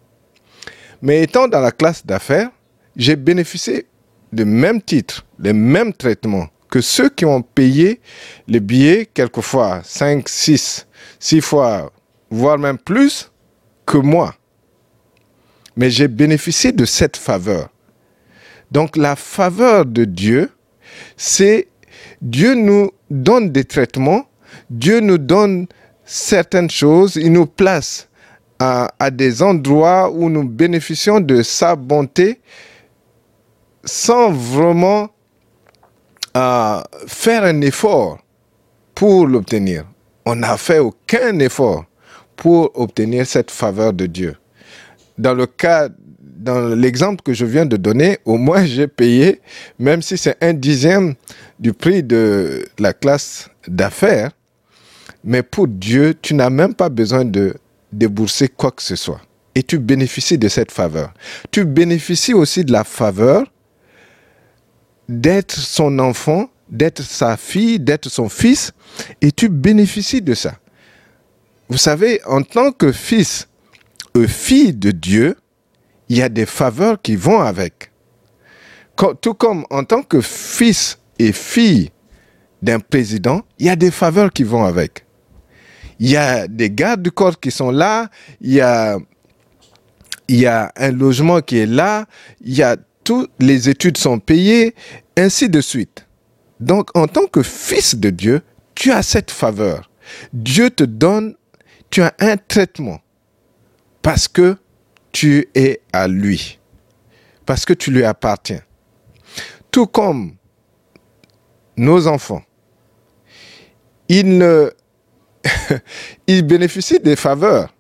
Mais 1.02 1.24
étant 1.24 1.48
dans 1.48 1.60
la 1.60 1.72
classe 1.72 2.06
d'affaires, 2.06 2.50
j'ai 2.96 3.16
bénéficié 3.16 3.88
du 4.32 4.46
même 4.46 4.82
titre, 4.82 5.26
les 5.40 5.54
mêmes 5.54 5.94
traitements 5.94 6.48
que 6.70 6.82
ceux 6.82 7.10
qui 7.10 7.26
ont 7.26 7.42
payé 7.42 8.02
les 8.48 8.60
billets 8.60 9.08
quelquefois 9.14 9.82
5, 9.84 10.28
6, 10.28 10.88
6 11.20 11.42
fois, 11.42 11.92
voire 12.30 12.58
même 12.58 12.78
plus 12.78 13.32
que 13.86 13.98
moi. 13.98 14.36
Mais 15.76 15.90
j'ai 15.90 16.08
bénéficié 16.08 16.72
de 16.72 16.86
cette 16.86 17.18
faveur. 17.18 17.70
Donc 18.72 18.98
la 18.98 19.16
faveur 19.16 19.86
de 19.86 20.04
Dieu, 20.04 20.52
c'est 21.16 21.68
Dieu 22.22 22.54
nous 22.54 22.92
donne 23.10 23.52
des 23.52 23.64
traitements, 23.64 24.26
Dieu 24.70 25.00
nous 25.00 25.18
donne 25.18 25.68
certaines 26.04 26.70
choses, 26.70 27.16
il 27.16 27.32
nous 27.32 27.46
place 27.46 28.10
à, 28.60 28.90
des 29.12 29.44
endroits 29.44 30.12
où 30.12 30.30
nous 30.30 30.44
bénéficions 30.44 31.20
de 31.20 31.44
sa 31.44 31.76
bonté 31.76 32.42
sans 33.86 34.32
vraiment 34.32 35.10
faire 37.08 37.44
un 37.44 37.62
effort 37.62 38.20
pour 38.96 39.28
l'obtenir. 39.28 39.86
On 40.26 40.36
n'a 40.36 40.58
fait 40.58 40.80
aucun 40.80 41.40
effort 41.40 41.86
pour 42.36 42.72
obtenir 42.80 43.26
cette 43.26 43.52
faveur 43.52 43.94
de 43.94 44.06
Dieu. 44.06 44.36
Dans 45.18 45.34
le 45.34 45.48
cas, 45.48 45.90
dans 46.20 46.76
l'exemple 46.76 47.22
que 47.24 47.34
je 47.34 47.46
viens 47.46 47.66
de 47.66 47.78
donner, 47.78 48.20
au 48.26 48.38
moins 48.38 48.66
j'ai 48.74 48.88
payé, 48.88 49.42
même 49.80 50.02
si 50.02 50.18
c'est 50.18 50.38
un 50.42 50.54
dixième 50.54 51.16
du 51.60 51.74
prix 51.74 52.04
de 52.04 52.66
la 52.80 52.94
classe 52.94 53.50
d'affaires, 53.68 54.32
mais 55.24 55.44
pour 55.44 55.68
Dieu, 55.68 56.14
tu 56.22 56.34
n'as 56.36 56.50
même 56.50 56.74
pas 56.74 56.90
besoin 56.90 57.26
de 57.26 57.56
débourser 57.92 58.48
quoi 58.48 58.72
que 58.72 58.84
ce 58.84 58.96
soit. 58.96 59.22
Et 59.56 59.64
tu 59.64 59.80
bénéficies 59.80 60.38
de 60.38 60.48
cette 60.48 60.72
faveur. 60.72 61.14
Tu 61.52 61.66
bénéficies 61.66 62.34
aussi 62.34 62.64
de 62.64 62.72
la 62.72 62.84
faveur 62.84 63.46
d'être 65.08 65.56
son 65.56 66.00
enfant, 66.00 66.50
d'être 66.70 67.02
sa 67.02 67.38
fille, 67.38 67.80
d'être 67.80 68.10
son 68.10 68.30
fils, 68.30 68.74
et 69.22 69.32
tu 69.32 69.50
bénéficies 69.50 70.22
de 70.22 70.34
ça. 70.34 70.56
Vous 71.70 71.78
savez, 71.78 72.22
en 72.26 72.42
tant 72.42 72.72
que 72.72 72.92
fils 72.92 73.48
ou 74.16 74.28
fille 74.28 74.74
de 74.74 74.92
Dieu, 74.92 75.36
il 76.10 76.18
y 76.18 76.22
a 76.22 76.30
des 76.30 76.46
faveurs 76.46 77.02
qui 77.02 77.16
vont 77.16 77.42
avec. 77.42 77.92
Tout 79.22 79.34
comme 79.34 79.66
en 79.70 79.84
tant 79.84 80.02
que 80.02 80.22
fils 80.22 80.98
et 81.20 81.32
fille 81.32 81.92
d'un 82.62 82.80
président, 82.80 83.42
il 83.60 83.68
y 83.68 83.70
a 83.70 83.76
des 83.76 83.92
faveurs 83.92 84.32
qui 84.32 84.44
vont 84.44 84.64
avec. 84.64 85.06
Il 86.00 86.10
y 86.10 86.18
a 86.18 86.48
des 86.48 86.72
gardes 86.72 87.02
du 87.02 87.12
corps 87.12 87.40
qui 87.40 87.52
sont 87.52 87.72
là, 87.72 88.10
il 88.40 88.54
y 88.54 88.62
a 88.62 88.98
un 90.30 90.92
logement 90.92 91.42
qui 91.42 91.58
est 91.58 91.66
là, 91.66 92.06
il 92.42 92.56
y 92.56 92.64
a 92.64 92.78
toutes 93.08 93.32
les 93.40 93.70
études 93.70 93.98
sont 93.98 94.20
payées, 94.20 94.76
ainsi 95.16 95.48
de 95.48 95.62
suite. 95.62 96.06
Donc, 96.60 96.90
en 96.94 97.08
tant 97.08 97.26
que 97.26 97.42
fils 97.42 97.96
de 97.96 98.10
Dieu, 98.10 98.42
tu 98.76 98.92
as 98.92 99.02
cette 99.02 99.32
faveur. 99.32 99.90
Dieu 100.34 100.70
te 100.70 100.84
donne, 100.84 101.36
tu 101.90 102.02
as 102.02 102.14
un 102.20 102.36
traitement 102.36 103.00
parce 104.02 104.28
que 104.28 104.58
tu 105.14 105.48
es 105.56 105.80
à 105.94 106.10
lui, 106.10 106.60
parce 107.46 107.64
que 107.64 107.72
tu 107.72 107.92
lui 107.92 108.04
appartiens. 108.04 108.62
Tout 109.72 109.88
comme 109.88 110.36
nos 111.78 112.08
enfants, 112.08 112.44
ils, 114.10 114.70
ils 116.28 116.42
bénéficient 116.42 117.00
des 117.00 117.16
faveurs. 117.16 117.74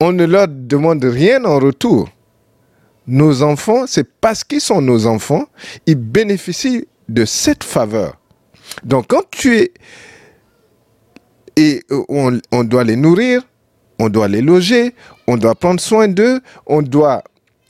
On 0.00 0.12
ne 0.12 0.24
leur 0.24 0.48
demande 0.48 1.04
rien 1.04 1.44
en 1.44 1.58
retour 1.58 2.08
nos 3.06 3.42
enfants, 3.42 3.86
c'est 3.86 4.08
parce 4.20 4.44
qu'ils 4.44 4.60
sont 4.60 4.80
nos 4.80 5.06
enfants, 5.06 5.46
ils 5.86 5.94
bénéficient 5.94 6.86
de 7.08 7.24
cette 7.24 7.64
faveur. 7.64 8.18
Donc 8.84 9.06
quand 9.08 9.22
tu 9.30 9.58
es... 9.58 9.72
Et 11.58 11.82
on, 12.08 12.64
doit 12.64 12.84
les 12.84 12.96
nourrir, 12.96 13.40
on 13.98 14.10
doit 14.10 14.28
les 14.28 14.42
loger, 14.42 14.94
on 15.26 15.38
doit 15.38 15.54
prendre 15.54 15.80
soin 15.80 16.06
d'eux, 16.06 16.42
on 16.66 16.82
doit 16.82 17.24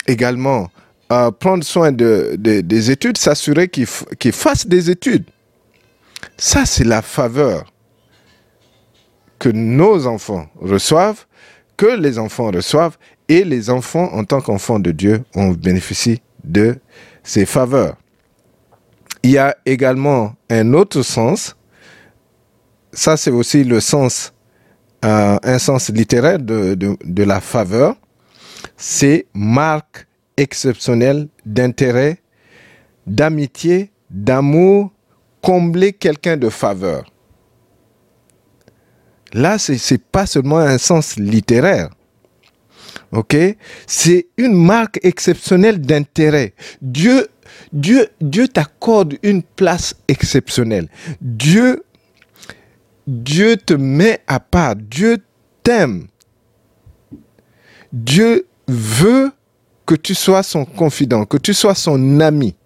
également 0.08 0.70
euh, 1.12 1.30
prendre 1.30 1.62
soin 1.62 1.92
de, 1.92 2.34
des 2.36 2.90
études, 2.90 3.16
s'assurer 3.16 3.68
qu'ils 3.68 4.32
fassent 4.32 4.66
des 4.66 4.90
études. 4.90 5.26
Ça, 6.36 6.66
c'est 6.66 6.82
la 6.82 7.00
faveur 7.00 7.72
que 9.38 9.48
nos 9.50 10.06
enfants 10.06 10.48
reçoivent, 10.60 11.26
que 11.76 11.86
les 11.86 12.18
enfants 12.18 12.50
reçoivent, 12.50 12.96
et 13.28 13.44
les 13.44 13.70
enfants, 13.70 14.10
en 14.12 14.24
tant 14.24 14.40
qu'enfants 14.40 14.78
de 14.78 14.92
Dieu, 14.92 15.22
ont 15.34 15.50
bénéficié 15.50 16.20
de 16.44 16.78
ces 17.22 17.46
faveurs. 17.46 17.96
Il 19.22 19.30
y 19.30 19.38
a 19.38 19.56
également 19.66 20.34
un 20.48 20.72
autre 20.74 21.02
sens, 21.02 21.56
ça 22.92 23.16
c'est 23.16 23.30
aussi 23.30 23.64
le 23.64 23.80
sens, 23.80 24.32
euh, 25.04 25.36
un 25.42 25.58
sens 25.58 25.88
littéraire 25.88 26.38
de 26.38 27.22
la 27.24 27.40
faveur, 27.40 27.96
c'est 28.76 29.26
marque 29.34 30.06
exceptionnelle 30.36 31.28
d'intérêt, 31.44 32.18
d'amitié, 33.06 33.90
d'amour, 34.10 34.92
combler 35.40 35.92
quelqu'un 35.92 36.36
de 36.36 36.48
faveur. 36.48 37.10
Là, 39.32 39.58
ce 39.58 39.72
n'est 39.72 39.98
pas 39.98 40.26
seulement 40.26 40.58
un 40.58 40.78
sens 40.78 41.16
littéraire, 41.16 41.90
ok? 43.12 43.36
C'est 43.86 44.26
une 44.36 44.54
marque 44.54 44.98
exceptionnelle 45.02 45.80
d'intérêt. 45.80 46.54
Dieu, 46.82 47.28
Dieu, 47.72 48.08
Dieu 48.20 48.48
t'accorde 48.48 49.16
une 49.22 49.42
place 49.42 49.94
exceptionnelle. 50.08 50.88
Dieu, 51.20 51.84
Dieu 53.06 53.56
te 53.56 53.74
met 53.74 54.20
à 54.26 54.40
part. 54.40 54.76
Dieu 54.76 55.18
t'aime. 55.62 56.06
Dieu 57.92 58.46
veut 58.68 59.32
que 59.86 59.94
tu 59.94 60.14
sois 60.14 60.42
son 60.42 60.64
confident, 60.64 61.24
que 61.24 61.36
tu 61.36 61.54
sois 61.54 61.74
son 61.74 62.20
ami. 62.20 62.56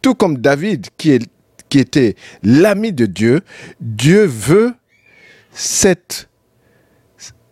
Tout 0.00 0.14
comme 0.14 0.38
David, 0.38 0.86
qui, 0.96 1.10
est, 1.10 1.28
qui 1.68 1.80
était 1.80 2.14
l'ami 2.42 2.92
de 2.92 3.06
Dieu, 3.06 3.40
Dieu 3.80 4.24
veut 4.24 4.72
cette, 5.50 6.28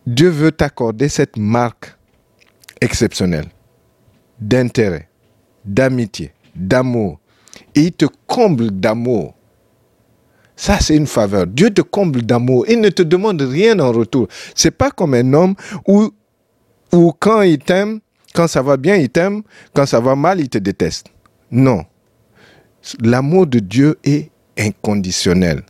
Dieu 0.06 0.28
veut 0.28 0.52
t'accorder 0.52 1.08
cette 1.08 1.36
marque 1.36 1.96
exceptionnelle 2.84 3.46
d'intérêt, 4.38 5.08
d'amitié, 5.64 6.32
d'amour. 6.54 7.18
Et 7.74 7.82
il 7.82 7.92
te 7.92 8.06
comble 8.26 8.70
d'amour. 8.70 9.34
Ça, 10.56 10.78
c'est 10.80 10.96
une 10.96 11.06
faveur. 11.06 11.46
Dieu 11.46 11.70
te 11.70 11.80
comble 11.80 12.22
d'amour. 12.22 12.64
Il 12.68 12.80
ne 12.80 12.90
te 12.90 13.02
demande 13.02 13.40
rien 13.40 13.78
en 13.80 13.90
retour. 13.90 14.28
C'est 14.54 14.70
pas 14.70 14.90
comme 14.90 15.14
un 15.14 15.32
homme 15.32 15.54
où, 15.88 16.10
où 16.92 17.12
quand 17.18 17.42
il 17.42 17.58
t'aime, 17.58 18.00
quand 18.34 18.46
ça 18.46 18.62
va 18.62 18.76
bien, 18.76 18.96
il 18.96 19.08
t'aime. 19.08 19.42
Quand 19.72 19.86
ça 19.86 20.00
va 20.00 20.14
mal, 20.14 20.40
il 20.40 20.48
te 20.48 20.58
déteste. 20.58 21.06
Non. 21.50 21.84
L'amour 23.00 23.46
de 23.46 23.60
Dieu 23.60 23.98
est 24.04 24.30
inconditionnel. 24.58 25.62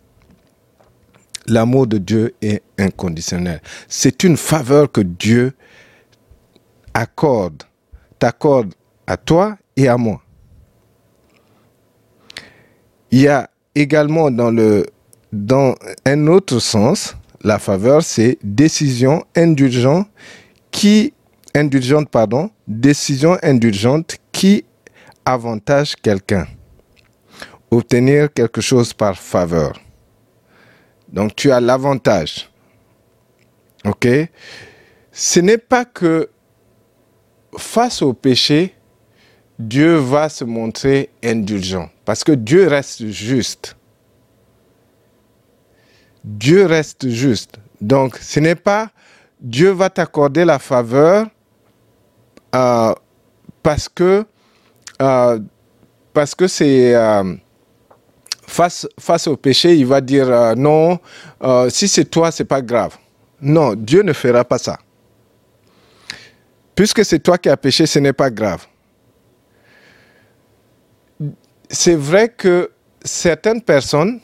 L'amour 1.46 1.86
de 1.86 1.98
Dieu 1.98 2.34
est 2.42 2.62
inconditionnel. 2.78 3.60
C'est 3.88 4.24
une 4.24 4.36
faveur 4.36 4.90
que 4.90 5.02
Dieu 5.02 5.52
accorde, 6.94 7.64
t'accorde 8.18 8.72
à 9.06 9.16
toi 9.16 9.58
et 9.76 9.88
à 9.88 9.96
moi. 9.96 10.22
Il 13.10 13.20
y 13.20 13.28
a 13.28 13.50
également 13.74 14.30
dans, 14.30 15.74
un 16.04 16.26
autre 16.26 16.58
sens, 16.60 17.14
la 17.42 17.58
faveur, 17.58 18.02
c'est 18.02 18.38
décision 18.42 19.24
indulgente 19.36 20.08
qui, 20.70 21.12
indulgente, 21.54 22.08
pardon, 22.08 22.50
décision 22.66 23.36
indulgente 23.42 24.16
qui 24.32 24.64
avantage 25.24 25.94
quelqu'un. 25.96 26.46
Obtenir 27.70 28.32
quelque 28.32 28.60
chose 28.60 28.92
par 28.92 29.16
faveur. 29.16 29.80
Donc 31.08 31.36
tu 31.36 31.50
as 31.50 31.60
l'avantage. 31.60 32.50
OK? 33.84 34.08
Ce 35.12 35.40
n'est 35.40 35.58
pas 35.58 35.84
que 35.84 36.30
face 37.58 38.02
au 38.02 38.12
péché, 38.12 38.74
Dieu 39.58 39.96
va 39.96 40.28
se 40.28 40.44
montrer 40.44 41.10
indulgent. 41.22 41.88
Parce 42.04 42.24
que 42.24 42.32
Dieu 42.32 42.66
reste 42.68 43.06
juste. 43.06 43.76
Dieu 46.24 46.66
reste 46.66 47.08
juste. 47.08 47.58
Donc 47.80 48.16
ce 48.16 48.40
n'est 48.40 48.54
pas 48.54 48.90
Dieu 49.40 49.70
va 49.70 49.90
t'accorder 49.90 50.44
la 50.44 50.58
faveur 50.58 51.26
euh, 52.54 52.94
parce 53.62 53.88
que 53.88 54.24
euh, 55.02 55.38
parce 56.14 56.34
que 56.34 56.48
c'est 56.48 56.94
euh, 56.94 57.34
face, 58.46 58.88
face 58.98 59.26
au 59.26 59.36
péché, 59.36 59.76
il 59.76 59.86
va 59.86 60.00
dire 60.00 60.54
non, 60.56 60.98
si 61.68 61.88
c'est 61.88 62.04
toi, 62.04 62.30
c'est 62.30 62.44
pas 62.44 62.62
grave. 62.62 62.96
Non, 63.42 63.74
Dieu 63.74 64.02
ne 64.02 64.12
fera 64.12 64.44
pas 64.44 64.58
ça. 64.58 64.78
Puisque 66.74 67.04
c'est 67.04 67.20
toi 67.20 67.38
qui 67.38 67.48
as 67.48 67.56
péché, 67.56 67.86
ce 67.86 67.98
n'est 67.98 68.12
pas 68.12 68.30
grave. 68.30 68.66
C'est 71.70 71.94
vrai 71.94 72.28
que 72.28 72.70
certaines 73.04 73.62
personnes 73.62 74.20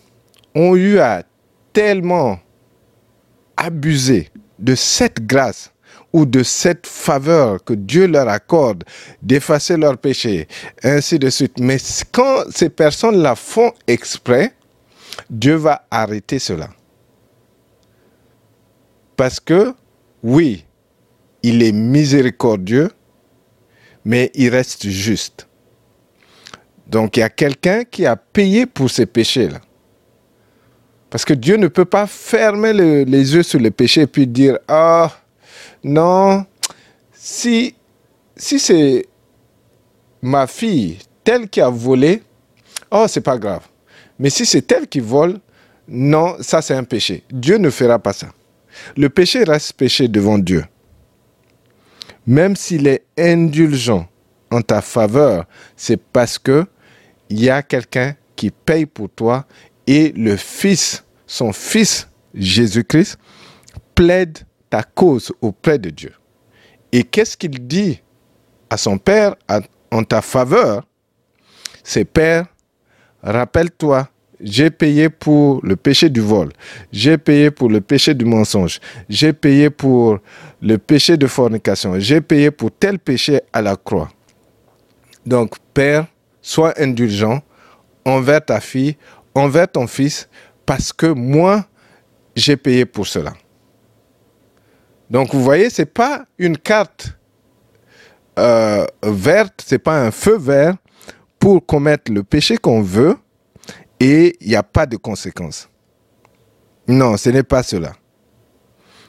ont 0.54 0.76
eu 0.76 0.99
à 0.99 1.23
tellement 1.73 2.38
abuser 3.57 4.30
de 4.59 4.75
cette 4.75 5.26
grâce 5.26 5.73
ou 6.12 6.26
de 6.26 6.42
cette 6.42 6.87
faveur 6.87 7.62
que 7.62 7.73
Dieu 7.73 8.07
leur 8.07 8.28
accorde 8.28 8.85
d'effacer 9.23 9.76
leurs 9.76 9.99
péchés, 9.99 10.49
ainsi 10.83 11.19
de 11.19 11.30
suite. 11.30 11.59
Mais 11.61 11.76
quand 12.11 12.45
ces 12.50 12.69
personnes 12.69 13.23
la 13.23 13.37
font 13.37 13.73
exprès, 13.87 14.54
Dieu 15.28 15.54
va 15.54 15.87
arrêter 15.90 16.38
cela. 16.38 16.71
Parce 19.16 19.38
que, 19.38 19.75
oui, 20.22 20.64
il 21.42 21.62
est 21.62 21.72
miséricordieux, 21.72 22.90
mais 24.05 24.31
il 24.35 24.48
reste 24.50 24.88
juste. 24.88 25.46
Donc 26.87 27.16
il 27.16 27.20
y 27.20 27.22
a 27.22 27.29
quelqu'un 27.29 27.85
qui 27.85 28.07
a 28.07 28.16
payé 28.16 28.66
pour 28.66 28.90
ces 28.90 29.07
péchés-là. 29.07 29.61
Parce 31.09 31.24
que 31.24 31.35
Dieu 31.35 31.57
ne 31.57 31.68
peut 31.68 31.85
pas 31.85 32.07
fermer 32.07 32.72
les 32.72 33.35
yeux 33.35 33.42
sur 33.42 33.59
les 33.59 33.70
péchés 33.70 34.03
et 34.03 34.07
puis 34.07 34.26
dire, 34.26 34.59
ah, 34.68 35.12
non, 35.83 36.46
si, 37.12 37.74
si 38.37 38.59
c'est 38.61 39.07
ma 40.22 40.46
fille, 40.46 40.98
telle 41.24 41.48
qui 41.48 41.61
a 41.61 41.68
volé, 41.68 42.22
oh, 42.90 43.07
c'est 43.09 43.20
pas 43.20 43.38
grave. 43.38 43.66
Mais 44.18 44.31
si 44.31 44.46
c'est 44.46 44.70
elle 44.70 44.87
qui 44.87 45.00
vole, 45.00 45.38
non, 45.88 46.37
ça 46.40 46.62
c'est 46.62 46.74
un 46.74 46.85
péché. 46.85 47.24
Dieu 47.31 47.57
ne 47.59 47.70
fera 47.70 47.98
pas 47.98 48.12
ça. 48.12 48.29
Le 48.96 49.09
péché 49.09 49.42
reste 49.44 49.72
péché 49.72 50.07
devant 50.07 50.38
Dieu. 50.38 50.64
Même 52.26 52.56
s'il 52.56 52.87
est 52.87 53.04
indulgent 53.18 54.09
en 54.50 54.62
ta 54.62 54.80
faveur, 54.80 55.46
c'est 55.76 56.00
parce 56.00 56.38
que 56.38 56.66
il 57.28 57.42
y 57.42 57.50
a 57.50 57.62
quelqu'un 57.62 58.14
qui 58.37 58.50
paye 58.50 58.87
pour 58.87 59.09
toi 59.11 59.46
et 59.87 60.12
le 60.12 60.37
Fils, 60.37 61.04
son 61.26 61.52
Fils 61.52 62.09
Jésus-Christ, 62.35 63.18
plaide 63.94 64.38
ta 64.68 64.83
cause 64.83 65.33
auprès 65.40 65.78
de 65.78 65.90
Dieu. 65.90 66.12
Et 66.92 67.04
qu'est-ce 67.04 67.37
qu'il 67.37 67.66
dit 67.66 68.00
à 68.68 68.76
son 68.76 68.98
Père 68.98 69.35
en 69.90 70.02
ta 70.04 70.22
faveur? 70.22 70.87
C'est 71.85 72.04
Père, 72.04 72.46
rappelle-toi, 73.22 74.09
j'ai 74.42 74.70
payé 74.70 75.09
pour 75.09 75.61
le 75.64 75.76
péché 75.76 76.09
du 76.09 76.20
vol, 76.20 76.50
j'ai 76.92 77.18
payé 77.18 77.50
pour 77.50 77.68
le 77.68 77.81
péché 77.81 78.14
du 78.14 78.24
mensonge, 78.24 78.81
j'ai 79.09 79.33
payé 79.33 79.70
pour 79.70 80.18
le 80.62 80.79
péché 80.79 81.16
de 81.16 81.26
fornication, 81.26 81.98
j'ai 81.98 82.20
payé 82.20 82.50
pour 82.50 82.70
tel 82.70 82.98
péché 82.98 83.40
à 83.53 83.62
la 83.62 83.76
croix. 83.76 84.09
Donc, 85.26 85.57
Père, 85.74 86.07
sois 86.40 86.72
indulgent 86.81 87.42
envers 88.05 88.44
ta 88.44 88.61
fille, 88.61 88.96
envers 89.35 89.70
ton 89.70 89.87
fils, 89.87 90.29
parce 90.66 90.92
que 90.92 91.07
moi, 91.07 91.66
j'ai 92.35 92.57
payé 92.57 92.87
pour 92.87 93.07
cela. 93.07 93.33
Donc 95.11 95.35
vous 95.35 95.42
voyez, 95.42 95.70
c'est 95.70 95.92
pas 95.92 96.24
une 96.38 96.57
carte 96.57 97.18
euh, 98.38 98.87
verte, 99.03 99.64
c'est 99.66 99.81
pas 99.81 100.00
un 100.00 100.12
feu 100.12 100.38
vert 100.38 100.76
pour 101.38 101.66
commettre 101.66 102.12
le 102.12 102.22
péché 102.22 102.57
qu'on 102.57 102.81
veut 102.81 103.16
et 104.01 104.37
il 104.41 104.49
n'y 104.49 104.57
a 104.57 104.63
pas 104.63 104.87
de 104.87 104.97
conséquences. 104.97 105.69
Non, 106.89 107.17
ce 107.17 107.31
n'est 107.31 107.43
pas 107.43 107.63
cela. 107.63 107.93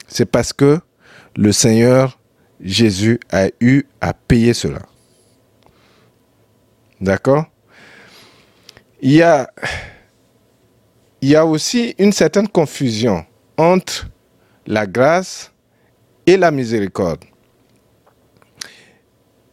C'est 0.08 0.26
parce 0.26 0.54
que 0.54 0.80
le 1.36 1.52
Seigneur 1.52 2.20
Jésus 2.60 3.20
a 3.32 3.48
eu 3.60 3.84
à 4.02 4.14
payer 4.14 4.54
cela. 4.54 4.82
D'accord? 7.00 7.46
Il 9.02 9.14
y, 9.14 9.24
a, 9.24 9.50
il 11.22 11.30
y 11.30 11.36
a 11.36 11.44
aussi 11.44 11.96
une 11.98 12.12
certaine 12.12 12.48
confusion 12.48 13.26
entre 13.58 14.08
la 14.68 14.86
grâce 14.86 15.52
et 16.28 16.38
la 16.38 16.52
miséricorde. 16.52 17.24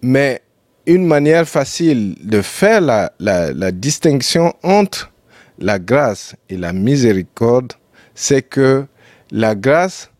Mais 0.02 0.42
une 0.84 1.06
manière 1.06 1.48
facile 1.48 2.16
de 2.22 2.42
faire 2.42 2.80
la, 2.80 3.12
la, 3.18 3.72
distinction 3.72 4.54
entre 4.62 5.10
la 5.58 5.78
grâce 5.78 6.36
et 6.48 6.56
la 6.56 6.72
miséricorde, 6.72 7.72
c'est 8.14 8.42
que 8.42 8.86
la 9.30 9.54
grâce, 9.54 10.10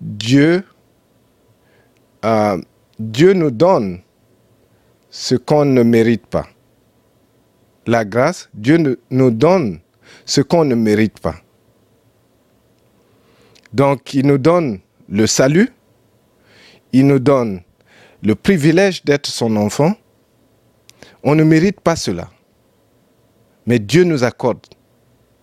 Dieu, 0.00 0.64
euh, 2.24 2.60
Dieu 2.98 3.32
nous 3.34 3.50
donne 3.50 4.00
ce 5.10 5.34
qu'on 5.34 5.64
ne 5.64 5.82
mérite 5.82 6.26
pas. 6.26 6.48
La 7.86 8.04
grâce, 8.04 8.48
Dieu 8.54 8.98
nous 9.10 9.30
donne 9.30 9.80
ce 10.24 10.40
qu'on 10.40 10.64
ne 10.64 10.74
mérite 10.74 11.20
pas. 11.20 11.36
Donc, 13.72 14.14
il 14.14 14.26
nous 14.26 14.38
donne 14.38 14.80
le 15.08 15.26
salut, 15.26 15.70
il 16.92 17.06
nous 17.06 17.18
donne 17.18 17.62
le 18.22 18.34
privilège 18.34 19.04
d'être 19.04 19.26
son 19.26 19.56
enfant. 19.56 19.94
On 21.22 21.34
ne 21.34 21.44
mérite 21.44 21.80
pas 21.80 21.96
cela. 21.96 22.30
Mais 23.66 23.78
Dieu 23.78 24.04
nous 24.04 24.24
accorde. 24.24 24.60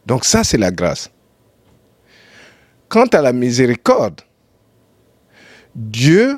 Donc 0.05 0.25
ça, 0.25 0.43
c'est 0.43 0.57
la 0.57 0.71
grâce. 0.71 1.09
Quant 2.87 3.05
à 3.05 3.21
la 3.21 3.33
miséricorde, 3.33 4.21
Dieu 5.75 6.37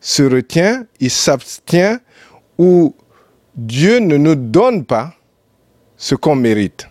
se 0.00 0.22
retient, 0.22 0.86
il 1.00 1.10
s'abstient, 1.10 2.00
ou 2.58 2.94
Dieu 3.54 3.98
ne 3.98 4.16
nous 4.16 4.34
donne 4.34 4.84
pas 4.84 5.14
ce 5.96 6.14
qu'on 6.14 6.34
mérite. 6.34 6.88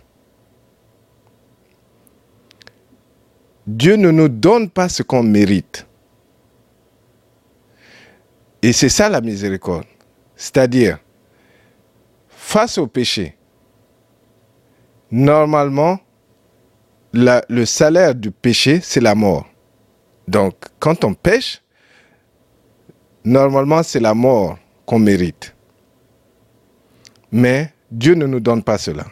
Dieu 3.66 3.96
ne 3.96 4.10
nous 4.10 4.28
donne 4.28 4.70
pas 4.70 4.88
ce 4.88 5.02
qu'on 5.02 5.22
mérite. 5.22 5.86
Et 8.62 8.72
c'est 8.72 8.88
ça 8.88 9.08
la 9.08 9.20
miséricorde. 9.20 9.86
C'est-à-dire, 10.36 10.98
face 12.28 12.78
au 12.78 12.86
péché, 12.86 13.37
normalement, 15.10 15.98
le 17.12 17.64
salaire 17.64 18.14
du 18.14 18.30
péché, 18.30 18.80
c'est 18.82 19.00
la 19.00 19.14
mort. 19.14 19.46
Donc, 20.26 20.54
quand 20.78 21.04
on 21.04 21.14
pêche, 21.14 21.62
normalement, 23.24 23.82
c'est 23.82 24.00
la 24.00 24.14
mort 24.14 24.58
qu'on 24.84 24.98
mérite. 24.98 25.54
Mais 27.32 27.72
Dieu 27.90 28.14
ne 28.14 28.26
nous 28.26 28.40
donne 28.40 28.62
pas 28.62 28.78
cela. 28.78 29.06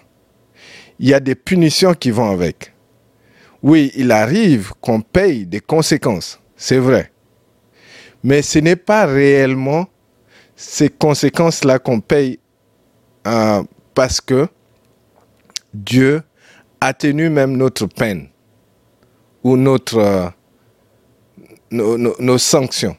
Il 0.98 1.08
y 1.08 1.14
a 1.14 1.20
des 1.20 1.34
punitions 1.34 1.94
qui 1.94 2.10
vont 2.10 2.30
avec. 2.30 2.72
Oui, 3.62 3.92
il 3.96 4.12
arrive 4.12 4.72
qu'on 4.80 5.00
paye 5.00 5.46
des 5.46 5.60
conséquences, 5.60 6.40
c'est 6.56 6.78
vrai. 6.78 7.10
Mais 8.22 8.42
ce 8.42 8.58
n'est 8.58 8.76
pas 8.76 9.06
réellement 9.06 9.86
ces 10.54 10.88
conséquences-là 10.88 11.78
qu'on 11.78 12.00
paye 12.00 12.38
euh, 13.26 13.62
parce 13.94 14.20
que 14.20 14.48
Dieu 15.76 16.22
atténue 16.80 17.28
même 17.28 17.56
notre 17.56 17.86
peine 17.86 18.28
ou 19.44 19.56
euh, 19.56 20.28
nos 21.70 22.38
sanctions. 22.38 22.96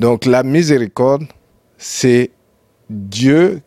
Donc 0.00 0.26
la 0.26 0.42
miséricorde, 0.42 1.24
c'est 1.76 2.30
Dieu 2.90 3.62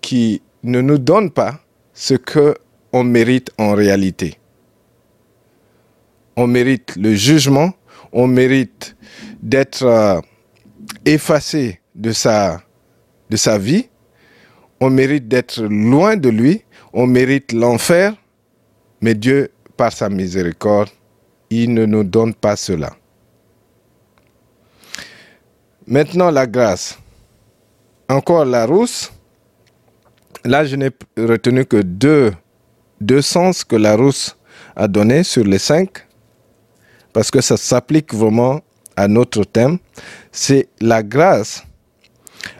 qui 0.00 0.42
ne 0.62 0.80
nous 0.80 0.98
donne 0.98 1.30
pas 1.30 1.60
ce 1.92 2.14
que 2.14 2.56
on 2.92 3.04
mérite 3.04 3.50
en 3.58 3.74
réalité. 3.74 4.38
On 6.36 6.46
mérite 6.46 6.96
le 6.96 7.14
jugement, 7.14 7.72
on 8.12 8.26
mérite 8.26 8.96
d'être 9.42 9.84
euh, 9.84 10.20
effacé 11.04 11.80
de 11.94 12.12
sa 12.12 12.62
vie, 13.58 13.88
on 14.80 14.90
mérite 14.90 15.28
d'être 15.28 15.62
loin 15.62 16.16
de 16.16 16.28
lui, 16.28 16.62
on 16.92 17.06
mérite 17.06 17.52
l'enfer, 17.52 18.14
mais 19.00 19.14
Dieu, 19.14 19.50
par 19.76 19.92
sa 19.92 20.08
miséricorde, 20.08 20.88
il 21.50 21.74
ne 21.74 21.86
nous 21.86 22.04
donne 22.04 22.34
pas 22.34 22.56
cela. 22.56 22.92
Maintenant, 25.86 26.30
la 26.30 26.46
grâce. 26.46 26.98
Encore 28.08 28.44
la 28.44 28.66
rousse. 28.66 29.12
Là, 30.44 30.64
je 30.64 30.76
n'ai 30.76 30.90
retenu 31.16 31.64
que 31.64 31.76
deux, 31.76 32.32
deux 33.00 33.22
sens 33.22 33.64
que 33.64 33.76
la 33.76 33.96
rousse 33.96 34.36
a 34.74 34.88
donné 34.88 35.22
sur 35.22 35.44
les 35.44 35.58
cinq, 35.58 36.06
parce 37.12 37.30
que 37.30 37.40
ça 37.40 37.56
s'applique 37.56 38.14
vraiment 38.14 38.60
à 38.96 39.08
notre 39.08 39.44
thème. 39.44 39.78
C'est 40.32 40.68
la 40.80 41.02
grâce. 41.02 41.65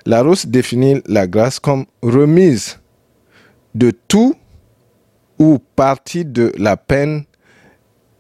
La 0.04 0.22
rousse 0.22 0.46
définit 0.46 1.02
la 1.06 1.26
grâce 1.26 1.58
comme 1.58 1.86
remise 2.02 2.78
de 3.74 3.90
tout 4.08 4.34
ou 5.38 5.58
partie 5.58 6.24
de 6.24 6.52
la 6.56 6.76
peine 6.76 7.24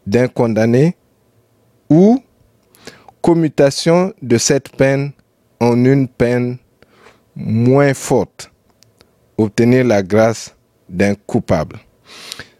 d'un 0.06 0.28
condamné 0.28 0.96
ou 1.88 2.22
commutation 3.22 4.12
de 4.22 4.38
cette 4.38 4.76
peine 4.76 5.12
en 5.60 5.84
une 5.84 6.08
peine 6.08 6.58
moins 7.34 7.94
forte, 7.94 8.50
obtenir 9.36 9.84
la 9.84 10.02
grâce 10.02 10.54
d'un 10.88 11.14
coupable. 11.14 11.78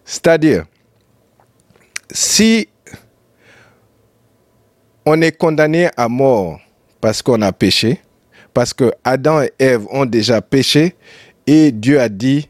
C'est-à-dire, 0.05 0.65
si 2.11 2.69
on 5.05 5.21
est 5.23 5.37
condamné 5.37 5.89
à 5.97 6.09
mort 6.09 6.61
parce 7.01 7.23
qu'on 7.23 7.43
a 7.43 7.53
péché, 7.53 8.01
parce 8.57 8.73
que 8.73 8.91
Adam 9.05 9.43
et 9.43 9.53
Ève 9.59 9.85
ont 9.91 10.07
déjà 10.07 10.41
péché, 10.41 10.95
et 11.47 11.73
Dieu 11.73 12.01
a 12.01 12.09
dit 12.09 12.49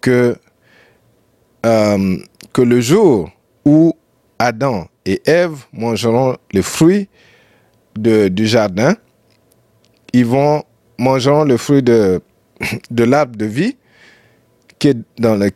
que, 0.00 0.36
euh, 1.66 2.16
le 2.56 2.80
jour 2.80 3.32
où 3.64 3.94
Adam 4.38 4.86
et 5.04 5.20
Ève 5.24 5.64
mangeront 5.72 6.36
les 6.52 6.62
fruits 6.62 7.08
du 7.96 8.46
jardin, 8.46 8.94
ils 10.12 10.24
vont 10.24 10.62
manger 10.98 11.42
le 11.44 11.56
fruit 11.56 11.82
de, 11.82 12.20
de 12.92 13.02
l'arbre 13.02 13.36
de 13.36 13.46
vie 13.46 13.76
qui, 14.78 14.94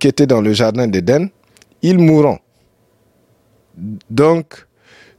qui 0.00 0.08
était 0.08 0.26
dans 0.26 0.40
le 0.40 0.52
jardin 0.54 0.88
d'Éden, 0.88 1.28
ils 1.82 2.00
mourront. 2.00 2.40
Donc, 4.10 4.66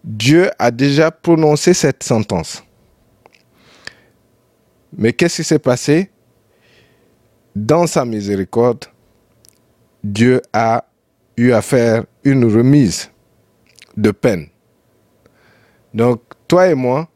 Dieu 0.04 0.50
a 0.60 0.69
déjà 0.69 1.12
prononcé 1.12 1.74
cette 1.74 2.04
sentence. 2.04 2.62
Mais 4.97 5.13
qu'est-ce 5.13 5.38
qui 5.38 5.43
s'est 5.43 5.60
passé? 5.60 6.10
Dans 7.56 7.88
sa 7.88 8.06
miséricorde, 8.06 8.86
Dieu 10.04 10.41
a 10.54 10.86
eu 11.38 11.52
à 11.52 11.62
faire 11.62 12.06
une 12.23 12.45
remise 12.45 13.10
de 13.97 14.12
peine. 14.12 14.47
Donc, 15.93 16.21
toi 16.47 16.67
et 16.67 16.75
moi, 16.75 17.10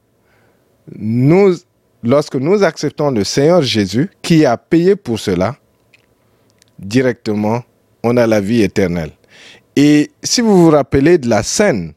lorsque 2.04 2.36
nous 2.36 2.64
acceptons 2.64 3.12
le 3.12 3.24
Seigneur 3.24 3.62
Jésus, 3.62 4.10
qui 4.22 4.46
a 4.46 4.58
payé 4.58 4.96
pour 4.96 5.20
cela, 5.20 5.56
directement, 6.80 7.64
on 8.04 8.18
a 8.18 8.28
la 8.28 8.42
vie 8.42 8.62
éternelle. 8.62 9.12
Et 9.76 10.12
si 10.22 10.42
vous 10.42 10.66
vous 10.66 10.70
rappelez 10.70 11.18
de 11.18 11.30
la 11.30 11.42
scène 11.44 11.94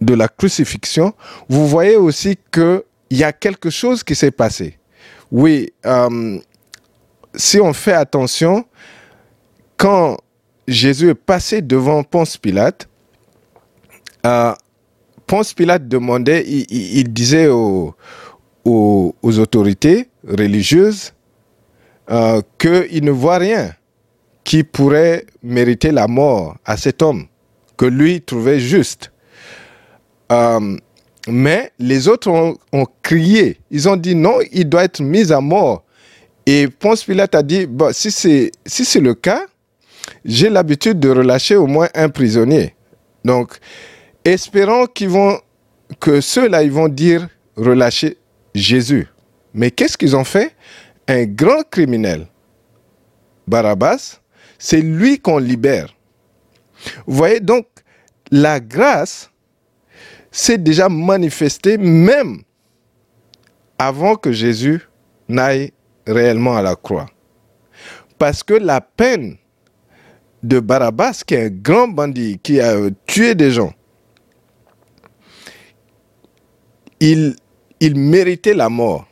de 0.00 0.14
la 0.14 0.28
crucifixion, 0.28 1.12
vous 1.48 1.66
voyez 1.66 1.96
aussi 1.96 2.36
qu'il 2.52 2.82
y 3.10 3.24
a 3.24 3.32
quelque 3.32 3.70
chose 3.70 4.02
qui 4.02 4.14
s'est 4.14 4.30
passé. 4.30 4.78
Oui, 5.34 5.72
euh, 5.84 6.38
si 7.34 7.58
on 7.58 7.72
fait 7.72 7.92
attention, 7.92 8.64
quand 9.76 10.16
Jésus 10.68 11.08
est 11.08 11.16
passé 11.16 11.60
devant 11.60 12.04
Ponce 12.04 12.36
Pilate, 12.36 12.88
euh, 14.24 14.54
Ponce 15.26 15.52
Pilate 15.52 15.88
demandait, 15.88 16.44
il, 16.46 17.12
disait 17.12 17.48
aux, 17.48 17.96
autorités 18.64 20.08
religieuses 20.24 21.12
euh, 22.12 22.40
qu'il 22.56 23.04
ne 23.04 23.10
voit 23.10 23.38
rien 23.38 23.74
qui 24.44 24.62
pourrait 24.62 25.26
mériter 25.42 25.90
la 25.90 26.06
mort 26.06 26.58
à 26.64 26.76
cet 26.76 27.02
homme, 27.02 27.26
que 27.76 27.86
lui 27.86 28.22
trouvait 28.22 28.60
juste. 28.60 29.10
Mais 31.28 31.72
les 31.78 32.08
autres 32.08 32.30
ont, 32.30 32.86
crié, 33.02 33.58
ils 33.70 33.88
ont 33.88 33.96
dit 33.96 34.14
non, 34.14 34.38
il 34.52 34.68
doit 34.68 34.84
être 34.84 35.00
mis 35.00 35.32
à 35.32 35.40
mort. 35.40 35.84
Et 36.46 36.68
Ponce 36.68 37.04
Pilate 37.04 37.34
a 37.34 37.42
dit, 37.42 37.66
bon, 37.66 37.92
si 37.94 38.10
c'est 38.10 38.52
si 38.66 39.00
le 39.00 39.14
cas, 39.14 39.46
j'ai 40.24 40.50
l'habitude 40.50 41.00
de 41.00 41.08
relâcher 41.08 41.56
au 41.56 41.66
moins 41.66 41.88
un 41.94 42.10
prisonnier. 42.10 42.74
Donc, 43.24 43.58
espérant 44.24 44.86
qu'ils 44.86 45.08
vont, 45.08 45.40
que 46.00 46.20
ceux-là, 46.20 46.62
ils 46.62 46.72
vont 46.72 46.88
dire 46.88 47.28
relâcher 47.56 48.18
Jésus. 48.54 49.08
Mais 49.54 49.70
qu'est-ce 49.70 49.96
qu'ils 49.96 50.16
ont 50.16 50.24
fait? 50.24 50.54
Un 51.08 51.24
grand 51.24 51.62
criminel, 51.70 52.26
Barabbas, 53.46 54.20
c'est 54.58 54.80
lui 54.80 55.18
qu'on 55.18 55.38
libère. 55.38 55.94
Vous 57.06 57.16
voyez, 57.16 57.40
donc, 57.40 57.66
la 58.30 58.60
grâce 58.60 59.30
s'est 60.34 60.58
déjà 60.58 60.88
manifestée 60.88 61.78
même 61.78 62.42
avant 63.78 64.16
que 64.16 64.32
Jésus 64.32 64.80
n'aille 65.28 65.72
réellement 66.08 66.56
à 66.56 66.62
la 66.62 66.74
croix. 66.74 67.06
Parce 68.18 68.42
que 68.42 68.54
la 68.54 68.80
peine 68.80 69.36
de 70.42 70.58
Barabbas, 70.58 71.22
qui 71.24 71.34
est 71.34 71.44
un 71.44 71.50
grand 71.50 71.86
bandit, 71.86 72.40
qui 72.42 72.60
a 72.60 72.76
tué 73.06 73.36
des 73.36 73.52
gens, 73.52 73.72
il, 76.98 77.36
il 77.78 77.94
méritait 77.96 78.54
la 78.54 78.68
mort. 78.68 79.06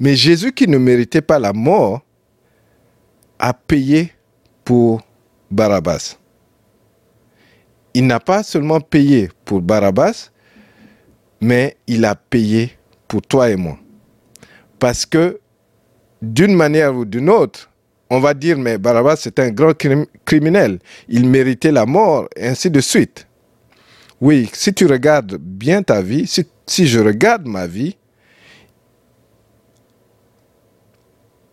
Mais 0.00 0.16
Jésus 0.16 0.52
qui 0.52 0.66
ne 0.66 0.78
méritait 0.78 1.20
pas 1.20 1.38
la 1.38 1.52
mort 1.52 2.00
a 3.38 3.52
payé 3.52 4.12
pour 4.64 5.02
Barabbas. 5.50 6.16
Il 7.94 8.06
n'a 8.06 8.20
pas 8.20 8.42
seulement 8.42 8.80
payé 8.80 9.30
pour 9.44 9.60
Barabbas, 9.60 10.30
mais 11.40 11.76
il 11.86 12.04
a 12.04 12.14
payé 12.14 12.72
pour 13.06 13.22
toi 13.22 13.50
et 13.50 13.56
moi. 13.56 13.78
Parce 14.78 15.04
que 15.04 15.40
d'une 16.22 16.54
manière 16.54 16.94
ou 16.94 17.04
d'une 17.04 17.28
autre, 17.28 17.70
on 18.08 18.20
va 18.20 18.34
dire, 18.34 18.58
mais 18.58 18.78
Barabbas 18.78 19.16
c'est 19.16 19.38
un 19.38 19.50
grand 19.50 19.74
criminel, 20.24 20.78
il 21.08 21.28
méritait 21.28 21.72
la 21.72 21.86
mort, 21.86 22.28
et 22.36 22.46
ainsi 22.46 22.70
de 22.70 22.80
suite. 22.80 23.26
Oui, 24.20 24.48
si 24.52 24.72
tu 24.72 24.86
regardes 24.86 25.36
bien 25.36 25.82
ta 25.82 26.00
vie, 26.00 26.26
si, 26.26 26.46
si 26.66 26.86
je 26.86 27.00
regarde 27.00 27.46
ma 27.46 27.66
vie, 27.66 27.96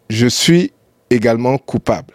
je 0.10 0.28
suis 0.28 0.72
également 1.10 1.58
coupable. 1.58 2.14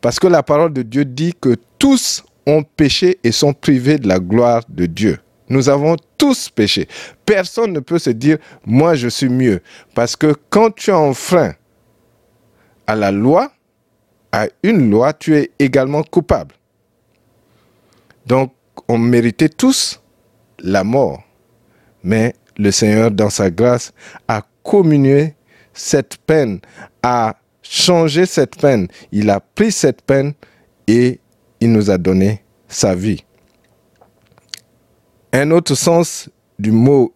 Parce 0.00 0.20
que 0.20 0.26
la 0.26 0.42
parole 0.42 0.72
de 0.72 0.82
Dieu 0.82 1.04
dit 1.04 1.34
que 1.40 1.56
tous 1.78 2.24
ont 2.46 2.62
péché 2.62 3.18
et 3.24 3.32
sont 3.32 3.52
privés 3.52 3.98
de 3.98 4.08
la 4.08 4.18
gloire 4.18 4.62
de 4.68 4.86
Dieu. 4.86 5.18
Nous 5.48 5.68
avons 5.68 5.96
tous 6.16 6.48
péché. 6.48 6.88
Personne 7.26 7.72
ne 7.72 7.80
peut 7.80 7.98
se 7.98 8.10
dire, 8.10 8.38
moi 8.64 8.94
je 8.94 9.08
suis 9.08 9.28
mieux. 9.28 9.60
Parce 9.94 10.16
que 10.16 10.34
quand 10.50 10.74
tu 10.74 10.90
enfreins 10.90 11.54
à 12.86 12.94
la 12.94 13.10
loi, 13.10 13.52
à 14.32 14.48
une 14.62 14.90
loi, 14.90 15.12
tu 15.12 15.36
es 15.36 15.50
également 15.58 16.02
coupable. 16.02 16.54
Donc, 18.26 18.52
on 18.88 18.98
méritait 18.98 19.48
tous 19.48 20.00
la 20.58 20.82
mort. 20.82 21.22
Mais 22.02 22.34
le 22.56 22.70
Seigneur, 22.70 23.10
dans 23.10 23.30
sa 23.30 23.50
grâce, 23.50 23.92
a 24.26 24.42
communié 24.62 25.34
cette 25.72 26.16
peine, 26.18 26.60
a 27.02 27.36
changé 27.62 28.26
cette 28.26 28.56
peine. 28.56 28.88
Il 29.12 29.30
a 29.30 29.40
pris 29.40 29.72
cette 29.72 30.02
peine 30.02 30.34
et 30.86 31.20
il 31.64 31.72
nous 31.72 31.90
a 31.90 31.96
donné 31.96 32.42
sa 32.68 32.94
vie. 32.94 33.24
Un 35.32 35.50
autre 35.50 35.74
sens 35.74 36.28
du 36.58 36.70
mot 36.70 37.14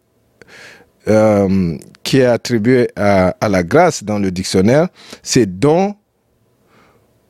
euh, 1.06 1.76
qui 2.02 2.18
est 2.18 2.24
attribué 2.24 2.88
à, 2.96 3.36
à, 3.42 3.48
la 3.50 3.62
grâce 3.62 4.02
dans 4.02 4.18
le 4.18 4.30
dictionnaire, 4.30 4.88
c'est 5.22 5.46
don 5.46 5.94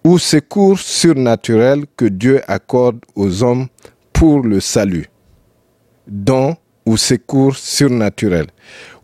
ou 0.04 0.18
secours 0.18 0.78
surnaturel 0.78 1.87
que 1.96 2.04
Dieu 2.04 2.40
accorde 2.46 3.00
aux 3.16 3.42
hommes 3.42 3.66
pour 4.12 4.40
le 4.42 4.61
salut. 4.61 5.07
Don 6.07 6.57
ou 6.87 6.96
secours 6.96 7.57
surnaturel. 7.57 8.46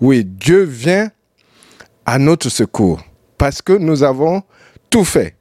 Oui, 0.00 0.24
Dieu 0.24 0.62
vient 0.62 1.10
à 2.06 2.20
notre 2.20 2.48
secours 2.48 3.00
parce 3.36 3.60
que 3.60 3.72
nous 3.72 4.04
avons 4.04 4.44
tout 4.88 5.04
fait. 5.04 5.34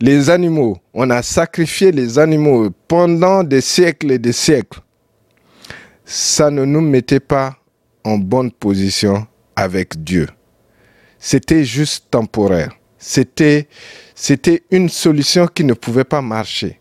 Les 0.00 0.30
animaux, 0.30 0.78
on 0.94 1.10
a 1.10 1.22
sacrifié 1.22 1.90
les 1.90 2.18
animaux 2.18 2.70
pendant 2.86 3.42
des 3.42 3.60
siècles 3.60 4.12
et 4.12 4.18
des 4.18 4.32
siècles. 4.32 4.80
Ça 6.04 6.50
ne 6.50 6.64
nous 6.64 6.80
mettait 6.80 7.20
pas 7.20 7.56
en 8.04 8.16
bonne 8.16 8.52
position 8.52 9.26
avec 9.56 10.02
Dieu. 10.02 10.28
C'était 11.18 11.64
juste 11.64 12.06
temporaire. 12.10 12.78
C'était, 12.98 13.68
une 14.70 14.88
solution 14.88 15.46
qui 15.46 15.64
ne 15.64 15.74
pouvait 15.74 16.04
pas 16.04 16.22
marcher 16.22 16.80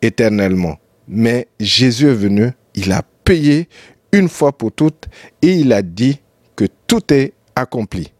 éternellement. 0.00 0.78
Mais 1.08 1.48
Jésus 1.58 2.08
est 2.08 2.14
venu, 2.14 2.52
il 2.74 2.92
a 2.92 3.02
payé 3.24 3.68
une 4.12 4.28
fois 4.28 4.56
pour 4.56 4.72
toutes 4.72 5.08
et 5.42 5.54
il 5.54 5.72
a 5.72 5.82
dit 5.82 6.20
que 6.54 6.66
tout 6.86 7.12
est 7.12 7.32
accompli. 7.54 8.12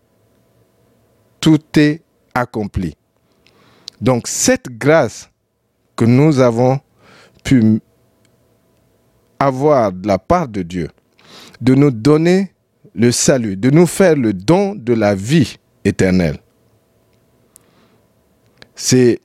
Tout 1.41 1.61
est 1.77 2.03
accompli. 2.35 2.97
Donc 4.01 4.27
cette 4.29 4.69
grâce 4.69 5.31
que 5.97 6.05
nous 6.05 6.41
avons 6.41 6.81
pu 7.45 7.81
avoir 9.39 9.93
de 9.93 10.07
la 10.07 10.19
part 10.19 10.49
de 10.49 10.63
Dieu, 10.63 10.89
de 11.61 11.75
nous 11.75 11.91
donner 11.91 12.53
le 12.95 13.13
salut, 13.13 13.57
de 13.57 13.71
nous 13.71 13.87
faire 13.87 14.17
le 14.17 14.33
don 14.33 14.75
de 14.75 14.95
la 14.95 15.15
vie 15.15 15.57
éternelle, 15.85 16.39
c'est 18.75 19.21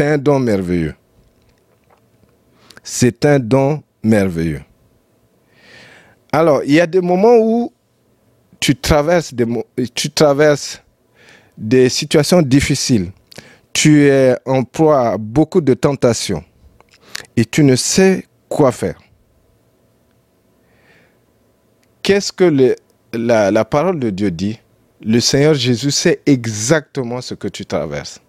un 0.00 0.18
don 0.18 0.38
merveilleux. 0.38 0.94
C'est 2.82 3.24
un 3.24 3.38
don 3.38 3.82
merveilleux. 4.02 4.62
Alors, 6.30 6.62
il 6.64 6.72
y 6.72 6.80
a 6.80 6.86
des 6.86 7.00
moments 7.00 7.36
où 7.38 7.72
tu 8.58 8.76
traverses 8.76 9.32
des, 9.34 9.46
tu 9.94 10.10
traverses 10.10 10.82
situations 11.88 12.42
difficiles. 12.42 13.10
Tu 13.72 14.06
es 14.06 14.36
en 14.44 14.64
proie 14.64 15.10
à 15.10 15.18
beaucoup 15.18 15.60
de 15.60 15.74
tentations 15.74 16.44
et 17.36 17.44
tu 17.44 17.64
ne 17.64 17.76
sais 17.76 18.26
quoi 18.48 18.72
faire. 18.72 18.98
Qu'est-ce 22.02 22.32
que 22.32 22.76
la, 23.12 23.64
parole 23.64 23.98
de 23.98 24.10
Dieu 24.10 24.30
dit? 24.30 24.58
Le 25.00 25.20
Seigneur 25.20 25.54
Jésus 25.54 25.90
sait 25.90 26.20
exactement 26.26 27.20
ce 27.20 27.34
que 27.34 27.48
tu 27.48 27.64
traverses 27.64 28.20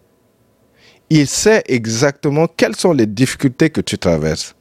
il 1.10 1.28
sait 1.28 1.62
exactement 1.68 2.48
quelles 2.48 2.76
sont 2.76 2.92
les 2.92 3.06
difficultés 3.06 3.70
que 3.70 3.82
tu 3.82 4.00
traverses. 4.00 4.56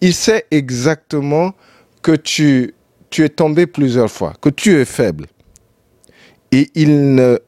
Il 0.00 0.14
sait 0.14 0.46
exactement 0.52 1.52
que 2.00 2.12
tu 2.12 2.74
es 3.18 3.28
tombé 3.28 3.66
plusieurs 3.66 4.10
fois, 4.10 4.34
que 4.40 4.48
tu 4.48 4.76
es 4.76 4.84
faible. 4.84 5.26
Et 6.52 6.70
il 6.76 7.16
ne 7.16 7.38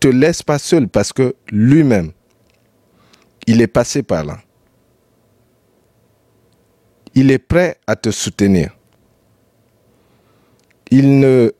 te 0.00 0.08
laisse 0.08 0.42
pas 0.42 0.58
seul 0.58 0.88
parce 0.88 1.12
que 1.12 1.34
lui-même, 1.50 2.12
il 3.46 3.60
est 3.60 3.66
passé 3.66 4.02
par 4.02 4.24
là. 4.24 4.38
Il 7.14 7.30
est 7.30 7.38
prêt 7.38 7.78
à 7.86 7.96
te 7.96 8.10
soutenir. 8.10 8.76
Il 10.90 11.18
ne, 11.18 11.52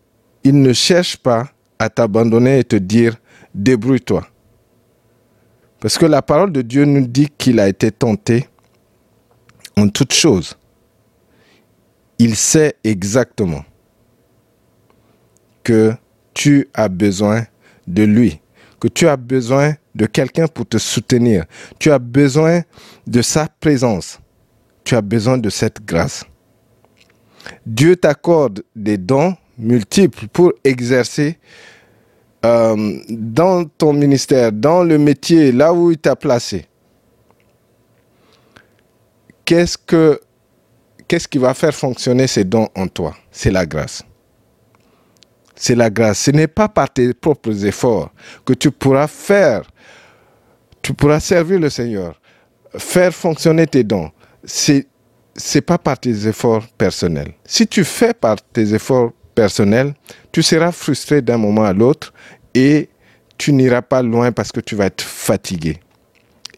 il 0.44 0.60
ne 0.60 0.72
cherche 0.72 1.16
pas 1.16 1.48
à 1.78 1.88
t'abandonner 1.88 2.58
et 2.58 2.64
te 2.64 2.76
dire 2.76 3.16
débrouille-toi. 3.54 4.26
Parce 5.80 5.98
que 5.98 6.06
la 6.06 6.22
parole 6.22 6.52
de 6.52 6.62
Dieu 6.62 6.84
nous 6.84 7.06
dit 7.06 7.28
qu'il 7.36 7.60
a 7.60 7.68
été 7.68 7.90
tenté 7.90 8.48
en 9.76 9.88
toutes 9.88 10.14
choses. 10.14 10.56
Il 12.18 12.34
sait 12.34 12.76
exactement 12.82 13.64
que 15.62 15.92
tu 16.32 16.68
as 16.74 16.88
besoin 16.88 17.46
de 17.86 18.02
lui, 18.04 18.40
que 18.80 18.88
tu 18.88 19.08
as 19.08 19.16
besoin 19.16 19.74
de 19.94 20.06
quelqu'un 20.06 20.46
pour 20.46 20.66
te 20.66 20.78
soutenir. 20.78 21.44
Tu 21.78 21.90
as 21.90 21.98
besoin 21.98 22.62
de 23.06 23.22
sa 23.22 23.48
présence. 23.60 24.20
Tu 24.84 24.94
as 24.94 25.02
besoin 25.02 25.38
de 25.38 25.50
cette 25.50 25.84
grâce. 25.84 26.24
Dieu 27.64 27.96
t'accorde 27.96 28.62
des 28.74 28.98
dons 28.98 29.36
multiples 29.58 30.26
pour 30.28 30.52
exercer 30.64 31.38
euh, 32.44 32.98
dans 33.08 33.64
ton 33.64 33.92
ministère, 33.92 34.52
dans 34.52 34.84
le 34.84 34.98
métier, 34.98 35.52
là 35.52 35.72
où 35.72 35.90
il 35.90 35.98
t'a 35.98 36.14
placé, 36.14 36.66
qu'est-ce 39.44 39.78
que 39.78 40.20
qu'est-ce 41.08 41.26
qui 41.26 41.38
va 41.38 41.54
faire 41.54 41.74
fonctionner 41.74 42.26
ces 42.26 42.44
dons 42.44 42.68
en 42.76 42.86
toi? 42.86 43.16
C'est 43.30 43.50
la 43.50 43.64
grâce. 43.64 44.02
C'est 45.56 45.74
la 45.74 45.90
grâce. 45.90 46.20
Ce 46.20 46.30
n'est 46.30 46.46
pas 46.46 46.68
par 46.68 46.90
tes 46.92 47.14
propres 47.14 47.64
efforts 47.64 48.12
que 48.44 48.52
tu 48.52 48.70
pourras 48.70 49.08
faire, 49.08 49.62
tu 50.82 50.94
pourras 50.94 51.20
servir 51.20 51.58
le 51.58 51.70
Seigneur, 51.70 52.20
faire 52.76 53.12
fonctionner 53.12 53.66
tes 53.66 53.82
dons. 53.82 54.10
C'est 54.44 54.86
c'est 55.38 55.60
pas 55.60 55.78
par 55.78 55.98
tes 55.98 56.26
efforts 56.26 56.66
personnels. 56.78 57.34
Si 57.44 57.66
tu 57.66 57.84
fais 57.84 58.14
par 58.14 58.36
tes 58.40 58.72
efforts 58.74 59.12
personnels, 59.34 59.94
tu 60.32 60.42
seras 60.42 60.72
frustré 60.72 61.20
d'un 61.20 61.36
moment 61.36 61.64
à 61.64 61.72
l'autre 61.72 62.12
et 62.54 62.88
tu 63.36 63.52
n'iras 63.52 63.82
pas 63.82 64.02
loin 64.02 64.32
parce 64.32 64.50
que 64.50 64.60
tu 64.60 64.74
vas 64.74 64.86
être 64.86 65.02
fatigué. 65.02 65.78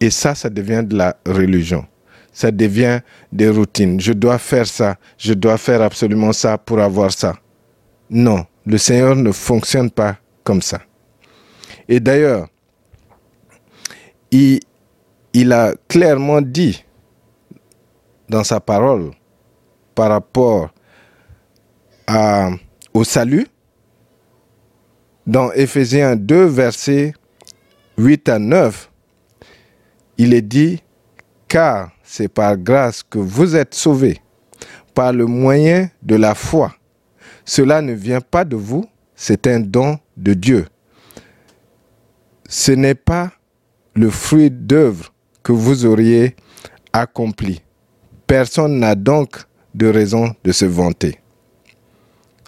Et 0.00 0.10
ça, 0.10 0.34
ça 0.34 0.48
devient 0.48 0.84
de 0.86 0.96
la 0.96 1.16
religion. 1.26 1.84
Ça 2.32 2.52
devient 2.52 3.00
des 3.32 3.48
routines. 3.48 4.00
Je 4.00 4.12
dois 4.12 4.38
faire 4.38 4.66
ça, 4.66 4.96
je 5.18 5.34
dois 5.34 5.58
faire 5.58 5.82
absolument 5.82 6.32
ça 6.32 6.56
pour 6.56 6.78
avoir 6.78 7.12
ça. 7.12 7.34
Non, 8.10 8.46
le 8.68 8.76
Seigneur 8.76 9.16
ne 9.16 9.32
fonctionne 9.32 9.90
pas 9.90 10.18
comme 10.44 10.60
ça. 10.60 10.82
Et 11.88 12.00
d'ailleurs, 12.00 12.48
il, 14.30 14.60
a 15.52 15.72
clairement 15.88 16.42
dit 16.42 16.84
dans 18.28 18.44
sa 18.44 18.60
parole 18.60 19.12
par 19.94 20.10
rapport 20.10 20.68
au 22.92 23.04
salut 23.04 23.46
dans 25.26 25.50
Éphésiens 25.52 26.16
2, 26.16 26.44
versets 26.44 27.14
8 27.96 28.28
à 28.28 28.38
9, 28.38 28.90
il 30.18 30.34
est 30.34 30.42
dit, 30.42 30.82
car 31.48 31.90
c'est 32.02 32.28
par 32.28 32.56
grâce 32.58 33.02
que 33.02 33.18
vous 33.18 33.56
êtes 33.56 33.74
sauvés, 33.74 34.20
par 34.94 35.12
le 35.14 35.24
moyen 35.24 35.90
de 36.02 36.16
la 36.16 36.34
foi. 36.34 36.77
Cela 37.48 37.80
ne 37.80 37.94
vient 37.94 38.20
pas 38.20 38.44
de 38.44 38.56
vous, 38.56 38.84
c'est 39.16 39.46
un 39.46 39.58
don 39.58 39.98
de 40.18 40.34
Dieu. 40.34 40.66
Ce 42.46 42.72
n'est 42.72 42.94
pas 42.94 43.32
le 43.94 44.10
fruit 44.10 44.50
d'œuvre 44.50 45.14
que 45.42 45.52
vous 45.52 45.86
auriez 45.86 46.36
accompli. 46.92 47.62
Personne 48.26 48.78
n'a 48.78 48.94
donc 48.94 49.38
de 49.74 49.86
raison 49.86 50.34
de 50.44 50.52
se 50.52 50.66
vanter. 50.66 51.20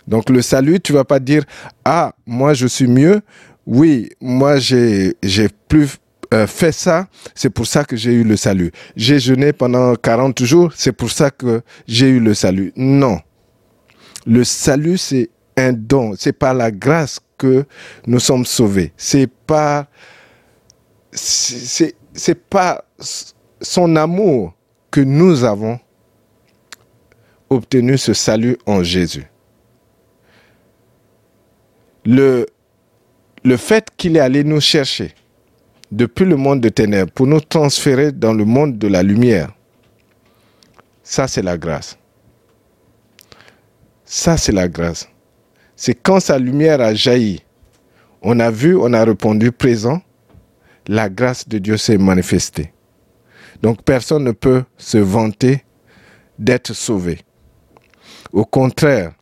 Donc 0.06 0.28
le 0.28 0.42
salut, 0.42 0.80
tu 0.80 0.92
vas 0.92 1.04
pas 1.04 1.18
dire 1.18 1.44
ah 1.82 2.12
moi 2.26 2.52
je 2.52 2.66
suis 2.66 2.86
mieux. 2.86 3.22
Oui, 3.66 4.10
moi 4.20 4.58
j'ai 4.58 5.16
j'ai 5.22 5.48
plus 5.66 5.96
euh, 6.34 6.46
fait 6.46 6.72
ça, 6.72 7.08
c'est 7.34 7.48
pour 7.48 7.66
ça 7.66 7.84
que 7.84 7.96
j'ai 7.96 8.12
eu 8.12 8.22
le 8.22 8.36
salut. 8.36 8.70
J'ai 8.96 9.18
jeûné 9.18 9.54
pendant 9.54 9.94
40 9.94 10.44
jours, 10.44 10.72
c'est 10.76 10.92
pour 10.92 11.10
ça 11.10 11.30
que 11.30 11.62
j'ai 11.88 12.10
eu 12.10 12.20
le 12.20 12.34
salut. 12.34 12.74
Non. 12.76 13.18
Le 14.26 14.44
salut 14.44 14.98
c'est 14.98 15.30
un 15.56 15.72
don, 15.72 16.14
c'est 16.16 16.32
par 16.32 16.54
la 16.54 16.70
grâce 16.70 17.20
que 17.38 17.64
nous 18.06 18.20
sommes 18.20 18.44
sauvés. 18.44 18.92
C'est 18.96 19.26
pas 19.28 19.86
c'est 21.12 21.94
c'est 22.12 22.38
son 23.60 23.96
amour 23.96 24.54
que 24.90 25.00
nous 25.00 25.44
avons 25.44 25.78
obtenu 27.48 27.98
ce 27.98 28.14
salut 28.14 28.56
en 28.66 28.82
Jésus 28.82 29.26
le, 32.04 32.46
le 33.44 33.56
fait 33.56 33.88
qu'il 33.96 34.16
est 34.16 34.20
allé 34.20 34.44
nous 34.44 34.60
chercher, 34.60 35.14
depuis 35.90 36.24
le 36.24 36.36
monde 36.36 36.60
de 36.60 36.68
ténèbres 36.68 37.12
pour 37.12 37.26
nous 37.26 37.40
transférer 37.40 38.12
dans 38.12 38.32
le 38.32 38.44
monde 38.44 38.78
de 38.78 38.88
la 38.88 39.02
lumière. 39.02 39.52
Ça, 41.02 41.26
c'est 41.26 41.42
la 41.42 41.58
grâce. 41.58 41.98
Ça, 44.12 44.36
c'est 44.36 44.50
la 44.50 44.66
grâce. 44.66 45.08
C'est 45.76 45.94
quand 45.94 46.18
sa 46.18 46.36
lumière 46.36 46.80
a 46.80 46.94
jailli, 46.94 47.44
on 48.22 48.40
a 48.40 48.50
vu, 48.50 48.76
on 48.76 48.92
a 48.92 49.04
répondu 49.04 49.52
présent, 49.52 50.02
la 50.88 51.08
grâce 51.08 51.48
de 51.48 51.58
Dieu 51.58 51.76
s'est 51.76 51.96
manifestée. 51.96 52.72
Donc 53.62 53.84
personne 53.84 54.24
ne 54.24 54.32
peut 54.32 54.64
se 54.76 54.98
vanter 54.98 55.62
d'être 56.40 56.72
sauvé. 56.72 57.20
Au 58.32 58.44
contraire, 58.44 59.12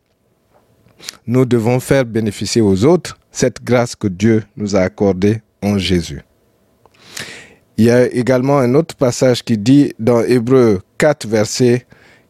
nous 1.27 1.45
devons 1.45 1.81
faire 1.81 2.07
bénéficier 2.07 2.63
aux 2.63 2.87
autres 2.87 3.19
cette 3.31 3.63
grâce 3.63 3.95
que 3.95 4.09
Dieu 4.09 4.43
nous 4.57 4.75
a 4.75 4.81
accordée 4.81 5.43
en 5.63 5.77
Jésus. 5.77 6.23
Il 7.77 7.85
y 7.85 7.91
a 7.91 8.07
également 8.07 8.59
un 8.59 8.75
autre 8.75 8.97
passage 8.97 9.45
qui 9.45 9.59
dit 9.59 9.93
dans 9.99 10.23
Hébreu 10.23 10.81
4, 10.97 11.29
versets 11.29 11.87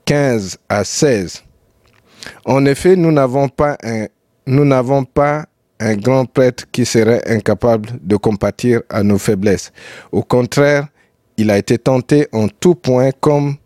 15 0.06 0.58
à 0.68 0.82
16. 0.82 1.44
En 2.44 2.64
effet, 2.66 2.96
nous 2.96 3.12
n'avons 3.12 3.48
pas 3.48 3.76
un, 3.80 4.06
grand 5.96 6.24
prêtre 6.24 6.64
qui 6.72 6.84
serait 6.84 7.22
incapable 7.30 7.90
de 8.02 8.16
compatir 8.16 8.82
à 8.88 9.02
nos 9.02 9.18
faiblesses. 9.18 9.72
Au 10.10 10.22
contraire, 10.22 10.88
il 11.36 11.50
a 11.50 11.58
été 11.58 11.78
tenté 11.78 12.26
en 12.32 12.48
tout 12.48 12.74
point 12.74 13.10
comme, 13.20 13.56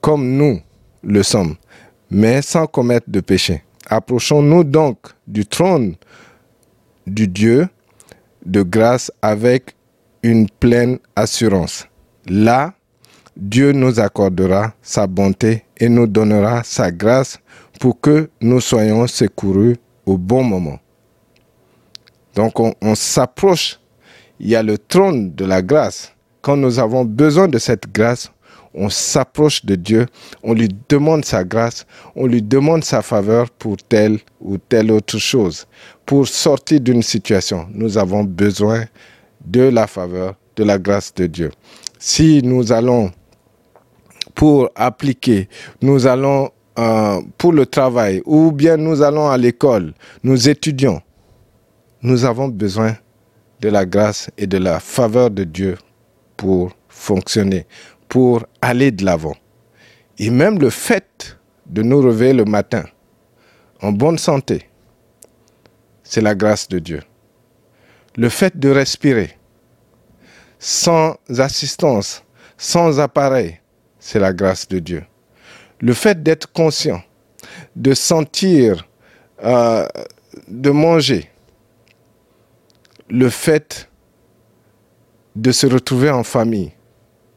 comme 0.00 0.36
nous 0.36 0.60
le 1.02 1.22
sommes, 1.22 1.54
mais 2.10 2.42
sans 2.42 2.66
commettre 2.66 3.08
de 3.08 3.20
péché. 3.20 3.62
Approchons-nous 3.88 4.64
donc 4.64 4.98
du 5.26 5.46
trône 5.46 5.94
du 7.06 7.28
Dieu 7.28 7.68
de 8.44 8.62
grâce 8.62 9.12
avec 9.22 9.76
une 10.22 10.48
pleine 10.48 10.98
assurance. 11.14 11.86
Là, 12.26 12.74
Dieu 13.36 13.72
nous 13.72 13.98
accordera 13.98 14.74
sa 14.80 15.08
bonté 15.08 15.64
et 15.76 15.88
nous 15.88 16.06
donnera 16.06 16.62
sa 16.62 16.92
grâce 16.92 17.38
pour 17.80 18.00
que 18.00 18.30
nous 18.40 18.60
soyons 18.60 19.08
secourus 19.08 19.76
au 20.06 20.16
bon 20.16 20.44
moment. 20.44 20.78
Donc 22.36 22.60
on, 22.60 22.94
s'approche, 22.94 23.80
il 24.38 24.48
y 24.48 24.56
a 24.56 24.62
le 24.62 24.78
trône 24.78 25.34
de 25.34 25.44
la 25.44 25.62
grâce. 25.62 26.12
Quand 26.42 26.56
nous 26.56 26.78
avons 26.78 27.04
besoin 27.04 27.48
de 27.48 27.58
cette 27.58 27.92
grâce, 27.92 28.30
on 28.72 28.88
s'approche 28.88 29.64
de 29.64 29.76
Dieu, 29.76 30.06
on 30.42 30.52
lui 30.52 30.68
demande 30.88 31.24
sa 31.24 31.44
grâce, 31.44 31.86
on 32.14 32.26
lui 32.26 32.42
demande 32.42 32.84
sa 32.84 33.02
faveur 33.02 33.50
pour 33.50 33.76
telle 33.76 34.18
ou 34.40 34.58
telle 34.58 34.90
autre 34.90 35.18
chose. 35.18 35.66
Pour 36.06 36.26
sortir 36.28 36.80
d'une 36.80 37.02
situation, 37.02 37.66
nous 37.72 37.98
avons 37.98 38.24
besoin 38.24 38.84
de 39.44 39.62
la 39.62 39.86
faveur, 39.86 40.34
de 40.56 40.64
la 40.64 40.78
grâce 40.78 41.14
de 41.14 41.26
Dieu. 41.26 41.50
Si 41.98 42.42
nous 42.42 42.72
allons 42.72 43.10
pour 44.34 44.70
appliquer, 44.74 45.48
nous 45.80 46.06
allons 46.06 46.50
euh, 46.78 47.20
pour 47.38 47.52
le 47.52 47.66
travail, 47.66 48.20
ou 48.24 48.50
bien 48.50 48.76
nous 48.76 49.02
allons 49.02 49.28
à 49.28 49.36
l'école, 49.36 49.94
nous 50.24 50.48
étudions, 50.48 51.00
nous 52.02 52.24
avons 52.24 52.48
besoin 52.48 52.96
de 53.60 53.68
la 53.68 53.86
grâce 53.86 54.30
et 54.36 54.46
de 54.46 54.58
la 54.58 54.80
faveur 54.80 55.30
de 55.30 55.44
Dieu 55.44 55.78
pour 56.36 56.72
fonctionner, 56.88 57.66
pour 58.08 58.44
aller 58.60 58.90
de 58.90 59.04
l'avant. 59.04 59.36
Et 60.18 60.30
même 60.30 60.58
le 60.58 60.70
fait 60.70 61.38
de 61.66 61.82
nous 61.82 62.00
réveiller 62.00 62.34
le 62.34 62.44
matin 62.44 62.84
en 63.80 63.92
bonne 63.92 64.18
santé, 64.18 64.68
c'est 66.02 66.20
la 66.20 66.34
grâce 66.34 66.68
de 66.68 66.78
Dieu. 66.78 67.00
Le 68.16 68.28
fait 68.28 68.58
de 68.58 68.68
respirer 68.68 69.38
sans 70.58 71.16
assistance, 71.38 72.22
sans 72.56 73.00
appareil, 73.00 73.60
c'est 74.04 74.18
la 74.18 74.34
grâce 74.34 74.68
de 74.68 74.80
Dieu. 74.80 75.02
Le 75.80 75.94
fait 75.94 76.22
d'être 76.22 76.52
conscient, 76.52 77.02
de 77.74 77.94
sentir, 77.94 78.86
euh, 79.42 79.88
de 80.46 80.68
manger, 80.68 81.30
le 83.08 83.30
fait 83.30 83.88
de 85.34 85.50
se 85.52 85.66
retrouver 85.66 86.10
en 86.10 86.22
famille, 86.22 86.72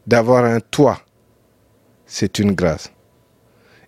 d'avoir 0.07 0.43
un 0.43 0.59
toit, 0.59 0.99
c'est 2.05 2.37
une 2.37 2.51
grâce. 2.51 2.91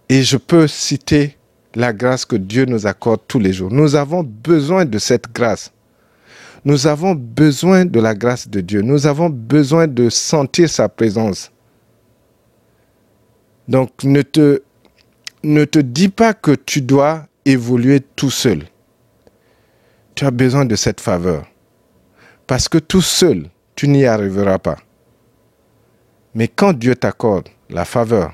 Et 0.07 0.23
je 0.23 0.37
peux 0.37 0.65
citer 0.65 1.37
la 1.75 1.91
grâce 1.91 2.23
que 2.23 2.37
Dieu 2.37 2.63
nous 2.63 2.87
accorde 2.87 3.19
tous 3.27 3.39
les 3.39 3.51
jours. 3.51 3.71
Nous 3.71 3.95
avons 3.95 4.23
besoin 4.23 4.85
de 4.85 4.99
cette 4.99 5.29
grâce. 5.33 5.73
Nous 6.63 6.87
avons 6.87 7.13
besoin 7.13 7.83
de 7.83 7.99
la 7.99 8.15
grâce 8.15 8.47
de 8.47 8.61
Dieu. 8.61 8.81
Nous 8.81 9.05
avons 9.05 9.29
besoin 9.29 9.85
de 9.85 10.09
sentir 10.09 10.69
sa 10.69 10.87
présence. 10.87 11.51
Donc 13.69 14.03
ne 14.03 14.23
te, 14.23 15.79
dis 15.79 16.09
pas 16.09 16.33
que 16.33 16.55
tu 16.55 16.81
dois 16.81 17.27
évoluer 17.45 18.01
tout 18.01 18.31
seul. 18.31 18.63
Tu 20.15 20.25
as 20.25 20.31
besoin 20.31 20.65
de 20.65 20.75
cette 20.75 20.99
faveur. 20.99 21.45
Parce 22.47 22.67
que 22.67 22.79
tout 22.79 23.03
seul, 23.03 23.47
tu 23.75 23.87
n'y 23.87 24.07
arriveras 24.07 24.57
pas. 24.57 24.77
Mais 26.33 26.47
quand 26.47 26.73
Dieu 26.73 26.95
t'accorde 26.95 27.47
la 27.69 27.85
faveur, 27.85 28.33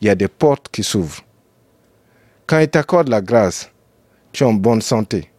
il 0.00 0.06
y 0.06 0.10
a 0.10 0.14
des 0.14 0.28
portes 0.28 0.68
qui 0.68 0.84
s'ouvrent. 0.84 1.24
Quand 2.46 2.60
il 2.60 2.68
t'accorde 2.68 3.08
la 3.08 3.20
grâce, 3.20 3.72
tu 4.30 4.44
es 4.44 4.46
en 4.46 4.54
bonne 4.54 4.82
santé. 4.82 5.32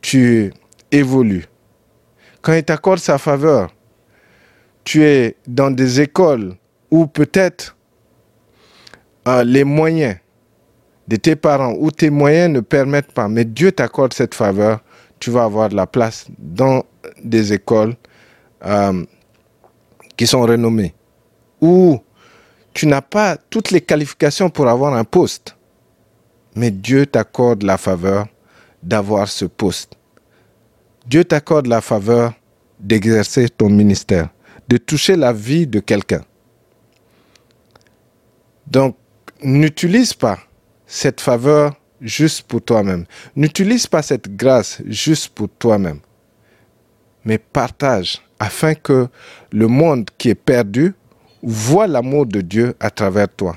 Tu 0.00 0.54
évolues. 0.90 1.44
Quand 2.40 2.54
il 2.54 2.64
t'accorde 2.64 2.98
sa 2.98 3.18
faveur, 3.18 3.74
tu 4.84 5.04
es 5.04 5.36
dans 5.46 5.70
des 5.70 6.00
écoles 6.00 6.56
où 6.90 7.06
peut-être 7.06 7.76
euh, 9.28 9.44
les 9.44 9.64
moyens 9.64 10.16
de 11.08 11.16
tes 11.16 11.36
parents 11.36 11.74
ou 11.78 11.90
tes 11.90 12.10
moyens 12.10 12.52
ne 12.52 12.60
permettent 12.60 13.12
pas, 13.12 13.28
mais 13.28 13.44
Dieu 13.44 13.72
t'accorde 13.72 14.12
cette 14.12 14.34
faveur, 14.34 14.80
tu 15.18 15.30
vas 15.30 15.44
avoir 15.44 15.68
de 15.68 15.76
la 15.76 15.86
place 15.86 16.26
dans 16.38 16.84
des 17.22 17.52
écoles 17.52 17.96
euh, 18.64 19.04
qui 20.16 20.26
sont 20.26 20.42
renommées, 20.42 20.94
où 21.60 21.98
tu 22.72 22.86
n'as 22.86 23.02
pas 23.02 23.36
toutes 23.36 23.70
les 23.70 23.80
qualifications 23.80 24.50
pour 24.50 24.68
avoir 24.68 24.94
un 24.94 25.04
poste, 25.04 25.56
mais 26.54 26.70
Dieu 26.70 27.06
t'accorde 27.06 27.62
la 27.62 27.76
faveur 27.76 28.26
d'avoir 28.82 29.28
ce 29.28 29.44
poste. 29.44 29.96
Dieu 31.06 31.24
t'accorde 31.24 31.66
la 31.66 31.80
faveur 31.80 32.34
d'exercer 32.78 33.48
ton 33.48 33.68
ministère, 33.68 34.28
de 34.68 34.76
toucher 34.76 35.16
la 35.16 35.32
vie 35.32 35.66
de 35.66 35.80
quelqu'un. 35.80 36.22
Donc, 38.66 38.96
n'utilise 39.42 40.12
pas 40.12 40.38
cette 40.86 41.20
faveur 41.20 41.74
juste 42.00 42.42
pour 42.42 42.62
toi-même. 42.62 43.04
N'utilise 43.36 43.86
pas 43.86 44.02
cette 44.02 44.34
grâce 44.36 44.82
juste 44.86 45.28
pour 45.28 45.48
toi-même. 45.58 46.00
Mais 47.24 47.38
partage 47.38 48.22
afin 48.38 48.74
que 48.74 49.08
le 49.52 49.66
monde 49.66 50.08
qui 50.16 50.30
est 50.30 50.34
perdu 50.34 50.94
voit 51.42 51.86
l'amour 51.86 52.26
de 52.26 52.40
Dieu 52.40 52.74
à 52.80 52.90
travers 52.90 53.28
toi. 53.28 53.56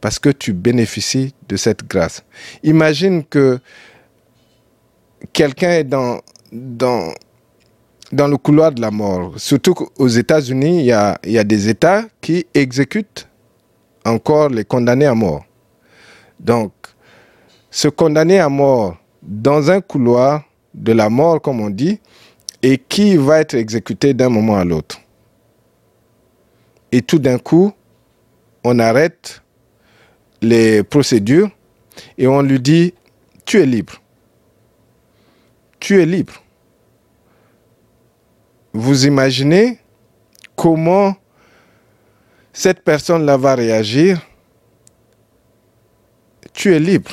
Parce 0.00 0.18
que 0.18 0.30
tu 0.30 0.52
bénéficies 0.52 1.34
de 1.48 1.56
cette 1.56 1.86
grâce. 1.86 2.24
Imagine 2.62 3.24
que 3.24 3.60
quelqu'un 5.32 5.70
est 5.70 5.84
dans, 5.84 6.20
dans, 6.50 7.12
dans 8.10 8.26
le 8.26 8.36
couloir 8.36 8.72
de 8.72 8.80
la 8.80 8.90
mort. 8.90 9.34
Surtout 9.36 9.74
qu'aux 9.74 10.08
États-Unis, 10.08 10.80
il 10.80 10.86
y 11.30 11.38
a 11.38 11.44
des 11.44 11.68
États 11.68 12.04
qui 12.20 12.46
exécutent 12.54 13.28
encore 14.04 14.48
les 14.48 14.64
condamnés 14.64 15.06
à 15.06 15.14
mort. 15.14 15.44
Donc, 16.40 16.72
se 17.70 17.88
condamner 17.88 18.38
à 18.38 18.48
mort 18.48 18.96
dans 19.22 19.70
un 19.70 19.80
couloir 19.80 20.44
de 20.74 20.92
la 20.92 21.08
mort, 21.08 21.40
comme 21.40 21.60
on 21.60 21.70
dit, 21.70 22.00
et 22.62 22.78
qui 22.78 23.16
va 23.16 23.40
être 23.40 23.54
exécuté 23.54 24.14
d'un 24.14 24.28
moment 24.28 24.56
à 24.56 24.64
l'autre. 24.64 25.00
Et 26.90 27.02
tout 27.02 27.18
d'un 27.18 27.38
coup, 27.38 27.72
on 28.64 28.78
arrête 28.78 29.42
les 30.40 30.82
procédures 30.82 31.50
et 32.18 32.26
on 32.26 32.42
lui 32.42 32.60
dit, 32.60 32.94
tu 33.44 33.60
es 33.60 33.66
libre. 33.66 33.94
Tu 35.80 36.00
es 36.00 36.06
libre. 36.06 36.34
Vous 38.72 39.06
imaginez 39.06 39.78
comment 40.56 41.16
cette 42.52 42.82
personne-là 42.82 43.36
va 43.36 43.54
réagir, 43.54 44.20
tu 46.52 46.74
es 46.74 46.78
libre. 46.78 47.10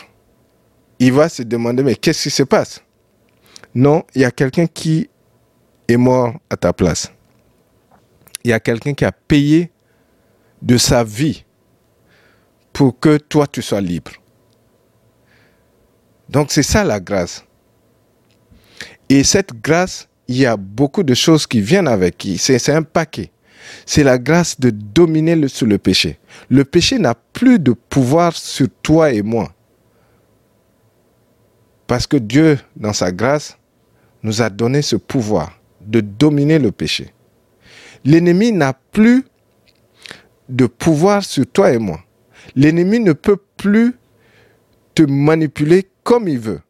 Il 1.00 1.14
va 1.14 1.30
se 1.30 1.44
demander, 1.44 1.82
mais 1.82 1.96
qu'est-ce 1.96 2.24
qui 2.24 2.30
se 2.30 2.44
passe? 2.44 2.84
Non, 3.74 4.04
il 4.16 4.22
y 4.22 4.26
a 4.26 4.32
quelqu'un 4.32 4.68
qui 4.68 5.10
est 5.88 5.98
mort 5.98 6.34
à 6.50 6.58
ta 6.58 6.74
place. 6.74 7.12
Il 8.44 8.50
y 8.50 8.54
a 8.54 8.60
quelqu'un 8.60 8.94
qui 8.94 9.06
a 9.06 9.12
payé 9.12 9.72
de 10.62 10.78
sa 10.78 11.04
vie 11.04 11.46
pour 12.74 13.00
que 13.00 13.18
toi 13.18 13.48
tu 13.48 13.62
sois 13.62 13.82
libre. 13.82 14.12
Donc 16.28 16.52
c'est 16.52 16.64
ça 16.64 16.84
la 16.84 17.00
grâce. 17.00 17.44
Et 19.08 19.24
cette 19.24 19.54
grâce, 19.54 20.08
il 20.28 20.38
y 20.38 20.46
a 20.46 20.58
beaucoup 20.58 21.04
de 21.04 21.14
choses 21.14 21.48
qui 21.48 21.62
viennent 21.62 21.88
avec. 21.88 22.28
C'est 22.38 22.70
un 22.70 22.84
paquet. 22.84 23.32
C'est 23.86 24.04
la 24.04 24.18
grâce 24.18 24.60
de 24.60 24.70
dominer 24.70 25.48
sur 25.48 25.68
le 25.68 25.78
péché. 25.78 26.20
Le 26.50 26.64
péché 26.64 27.00
n'a 27.00 27.16
plus 27.16 27.60
de 27.60 27.74
pouvoir 27.74 28.36
sur 28.36 28.68
toi 28.82 29.12
et 29.12 29.22
moi. 29.22 29.54
Parce 31.88 32.06
que 32.06 32.18
Dieu, 32.18 32.60
dans 32.76 32.94
sa 32.94 33.12
grâce, 33.12 33.58
nous 34.24 34.42
a 34.42 34.50
donné 34.50 34.82
ce 34.82 34.96
pouvoir 34.96 35.60
de 35.82 36.02
dominer 36.02 36.60
le 36.60 36.72
péché. 36.72 37.14
L'ennemi 38.06 38.52
n'a 38.52 38.74
plus 38.74 39.26
de 40.48 40.66
pouvoir 40.66 41.24
sur 41.24 41.46
toi 41.48 41.72
et 41.72 41.78
moi. 41.78 42.00
L'ennemi 42.56 43.00
ne 43.00 43.14
peut 43.14 43.38
plus 43.58 43.96
te 44.96 45.04
manipuler 45.04 45.88
comme 46.04 46.28
il 46.28 46.40
veut. 46.40 46.62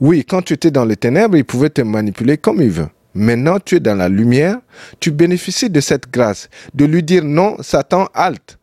Oui, 0.00 0.24
quand 0.24 0.42
tu 0.42 0.54
étais 0.54 0.70
dans 0.70 0.84
les 0.84 0.96
ténèbres, 0.96 1.36
il 1.36 1.44
pouvait 1.44 1.70
te 1.70 1.82
manipuler 1.82 2.38
comme 2.38 2.60
il 2.60 2.70
veut. 2.70 2.88
Maintenant, 3.14 3.58
tu 3.60 3.76
es 3.76 3.80
dans 3.80 3.94
la 3.94 4.08
lumière, 4.08 4.58
tu 4.98 5.10
bénéficies 5.10 5.70
de 5.70 5.80
cette 5.80 6.10
grâce, 6.10 6.48
de 6.74 6.84
lui 6.84 7.02
dire 7.02 7.24
non, 7.24 7.56
Satan, 7.62 8.08
halte. 8.12 8.58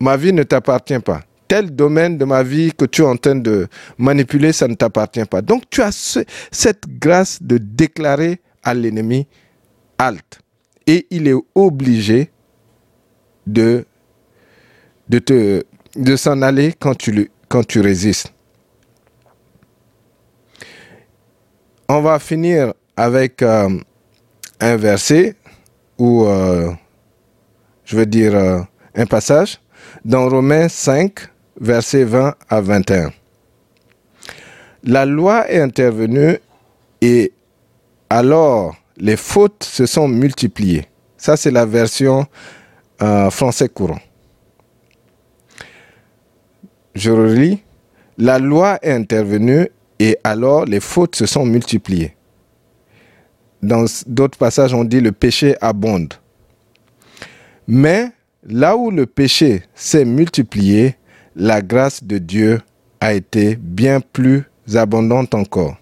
Ma 0.00 0.16
vie 0.16 0.32
ne 0.32 0.42
t'appartient 0.42 0.98
pas. 0.98 1.22
Tel 1.46 1.74
domaine 1.74 2.16
de 2.16 2.24
ma 2.24 2.42
vie 2.42 2.72
que 2.76 2.84
tu 2.84 3.02
es 3.02 3.06
en 3.06 3.16
train 3.16 3.36
de 3.36 3.68
manipuler, 3.98 4.52
ça 4.52 4.66
ne 4.66 4.74
t'appartient 4.74 5.24
pas. 5.24 5.42
Donc, 5.42 5.64
tu 5.70 5.82
as 5.82 6.18
cette 6.50 6.84
grâce 6.98 7.42
de 7.42 7.58
déclarer 7.58 8.40
à 8.62 8.74
l'ennemi, 8.74 9.26
halte. 9.98 10.40
Et 10.86 11.06
il 11.10 11.28
est 11.28 11.34
obligé 11.54 12.30
de, 13.46 13.84
s'en 16.16 16.42
aller 16.42 16.74
quand 16.78 16.96
tu, 16.96 17.30
quand 17.48 17.66
tu 17.66 17.80
résistes. 17.80 18.32
On 21.92 22.02
va 22.02 22.20
finir 22.20 22.72
avec 22.96 23.42
euh, 23.42 23.68
un 24.60 24.76
verset 24.76 25.34
ou, 25.98 26.24
euh, 26.24 26.70
je 27.84 27.96
veux 27.96 28.06
dire, 28.06 28.32
euh, 28.32 28.60
un 28.94 29.06
passage 29.06 29.58
dans 30.04 30.28
Romains 30.28 30.68
5, 30.68 31.18
versets 31.60 32.04
20 32.04 32.36
à 32.48 32.60
21. 32.60 33.10
La 34.84 35.04
loi 35.04 35.50
est 35.50 35.60
intervenue 35.60 36.38
et 37.00 37.32
alors 38.08 38.76
les 38.96 39.16
fautes 39.16 39.64
se 39.64 39.84
sont 39.84 40.06
multipliées. 40.06 40.86
Ça, 41.16 41.36
c'est 41.36 41.50
la 41.50 41.66
version 41.66 42.24
français 43.30 43.68
courant. 43.68 43.98
Je 46.94 47.10
relis. 47.10 47.64
La 48.16 48.38
loi 48.38 48.78
est 48.80 48.92
intervenue 48.92 49.70
et 50.00 50.16
alors 50.24 50.64
les 50.64 50.80
fautes 50.80 51.14
se 51.14 51.26
sont 51.26 51.44
multipliées. 51.44 52.16
Dans 53.62 53.84
d'autres 54.06 54.38
passages, 54.38 54.72
on 54.72 54.84
dit 54.84 55.02
le 55.02 55.12
péché 55.12 55.54
abonde. 55.60 56.14
Mais 57.68 58.06
là 58.42 58.76
où 58.76 58.90
le 58.90 59.04
péché 59.04 59.62
s'est 59.74 60.06
multiplié, 60.06 60.96
la 61.36 61.60
grâce 61.60 62.02
de 62.02 62.16
Dieu 62.16 62.62
a 62.98 63.12
été 63.12 63.56
bien 63.56 64.00
plus 64.00 64.44
abondante 64.74 65.34
encore. 65.34 65.76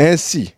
Ainsi, 0.00 0.54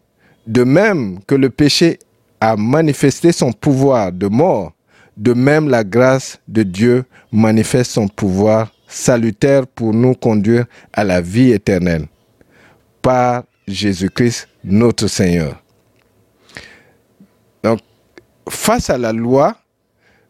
de 0.46 0.62
même 0.62 1.18
que 1.26 1.34
le 1.34 1.50
péché 1.50 1.98
a 2.40 2.56
manifesté 2.56 3.32
son 3.32 3.52
pouvoir 3.52 4.12
de 4.12 4.28
mort, 4.28 4.72
de 5.16 5.32
même 5.32 5.68
la 5.68 5.82
grâce 5.82 6.38
de 6.46 6.62
Dieu 6.62 7.04
manifeste 7.32 7.90
son 7.90 8.06
pouvoir 8.06 8.72
salutaire 8.86 9.66
pour 9.66 9.92
nous 9.92 10.14
conduire 10.14 10.66
à 10.92 11.02
la 11.02 11.20
vie 11.20 11.50
éternelle 11.50 12.06
par 13.08 13.44
Jésus-Christ 13.66 14.48
notre 14.62 15.06
Seigneur. 15.06 15.62
Donc, 17.62 17.80
face 18.50 18.90
à 18.90 18.98
la 18.98 19.14
loi, 19.14 19.56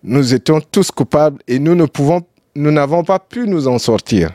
nous 0.04 0.32
étions 0.32 0.60
tous 0.60 0.92
coupables 0.92 1.42
et 1.48 1.58
nous 1.58 1.74
n'avons 1.74 3.02
pas 3.02 3.18
pu 3.18 3.48
nous 3.48 3.66
en 3.66 3.80
sortir. 3.80 4.30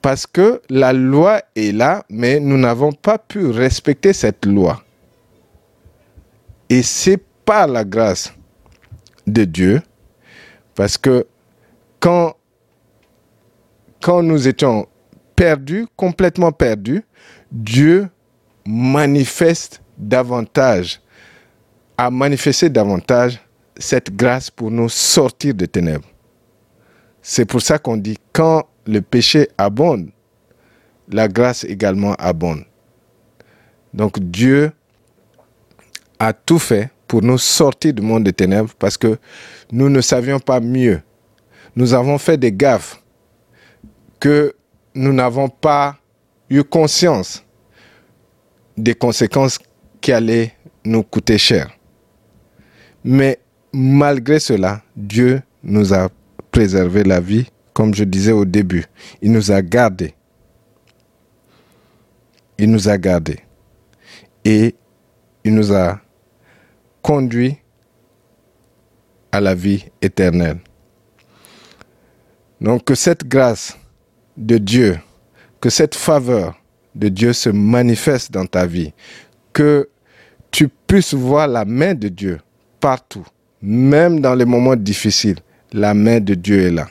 Parce 0.00 0.26
que 0.26 0.60
la 0.70 0.92
loi 0.92 1.40
est 1.54 1.70
là, 1.70 2.04
mais 2.10 2.40
nous 2.40 2.58
n'avons 2.58 2.90
pas 2.90 3.16
pu 3.16 3.46
respecter 3.46 4.12
cette 4.12 4.44
loi. 4.44 4.82
Et 6.68 6.82
c'est 6.82 7.22
par 7.44 7.68
la 7.68 7.84
grâce 7.84 8.34
de 9.24 9.44
Dieu, 9.44 9.82
parce 10.74 10.98
que 10.98 11.28
quand 12.00 12.34
nous 14.08 14.48
étions 14.48 14.88
perdus, 15.36 15.86
complètement 15.94 16.50
perdus, 16.50 17.04
Dieu 17.52 18.08
manifeste 18.64 19.82
davantage, 19.98 21.02
a 21.98 22.10
manifesté 22.10 22.70
davantage 22.70 23.38
cette 23.76 24.16
grâce 24.16 24.48
pour 24.50 24.70
nous 24.70 24.88
sortir 24.88 25.52
des 25.52 25.68
ténèbres. 25.68 26.08
C'est 27.20 27.44
pour 27.44 27.60
ça 27.60 27.78
qu'on 27.78 27.98
dit 27.98 28.16
quand 28.32 28.64
le 28.86 29.02
péché 29.02 29.48
abonde, 29.58 30.08
la 31.08 31.28
grâce 31.28 31.64
également 31.64 32.14
abonde. 32.14 32.64
Donc 33.92 34.18
Dieu 34.18 34.72
a 36.18 36.32
tout 36.32 36.58
fait 36.58 36.90
pour 37.06 37.22
nous 37.22 37.36
sortir 37.36 37.92
du 37.92 38.00
monde 38.00 38.24
des 38.24 38.32
ténèbres 38.32 38.72
parce 38.78 38.96
que 38.96 39.18
nous 39.70 39.90
ne 39.90 40.00
savions 40.00 40.40
pas 40.40 40.60
mieux. 40.60 41.02
Nous 41.76 41.92
avons 41.92 42.16
fait 42.16 42.38
des 42.38 42.52
gaffes 42.52 43.02
que 44.18 44.54
nous 44.94 45.12
n'avons 45.12 45.50
pas 45.50 45.98
eu 46.52 46.64
conscience 46.64 47.42
des 48.76 48.94
conséquences 48.94 49.58
qui 50.00 50.12
allaient 50.12 50.54
nous 50.84 51.02
coûter 51.02 51.38
cher. 51.38 51.70
Mais 53.04 53.38
malgré 53.72 54.38
cela, 54.38 54.82
Dieu 54.94 55.42
nous 55.62 55.94
a 55.94 56.08
préservé 56.50 57.04
la 57.04 57.20
vie, 57.20 57.46
comme 57.72 57.94
je 57.94 58.04
disais 58.04 58.32
au 58.32 58.44
début. 58.44 58.84
Il 59.22 59.32
nous 59.32 59.50
a 59.50 59.62
gardés. 59.62 60.14
Il 62.58 62.70
nous 62.70 62.88
a 62.88 62.98
gardés. 62.98 63.40
Et 64.44 64.74
il 65.44 65.54
nous 65.54 65.72
a 65.72 66.00
conduits 67.00 67.56
à 69.32 69.40
la 69.40 69.54
vie 69.54 69.86
éternelle. 70.02 70.58
Donc 72.60 72.84
que 72.84 72.94
cette 72.94 73.24
grâce 73.24 73.76
de 74.36 74.58
Dieu 74.58 74.98
que 75.62 75.70
cette 75.70 75.94
faveur 75.94 76.60
de 76.94 77.08
Dieu 77.08 77.32
se 77.32 77.48
manifeste 77.48 78.32
dans 78.32 78.44
ta 78.44 78.66
vie, 78.66 78.92
que 79.52 79.88
tu 80.50 80.68
puisses 80.68 81.14
voir 81.14 81.46
la 81.46 81.64
main 81.64 81.94
de 81.94 82.08
Dieu 82.08 82.40
partout, 82.80 83.24
même 83.62 84.20
dans 84.20 84.34
les 84.34 84.44
moments 84.44 84.74
difficiles, 84.74 85.38
la 85.72 85.94
main 85.94 86.18
de 86.18 86.34
Dieu 86.34 86.62
est 86.64 86.70
là. 86.72 86.88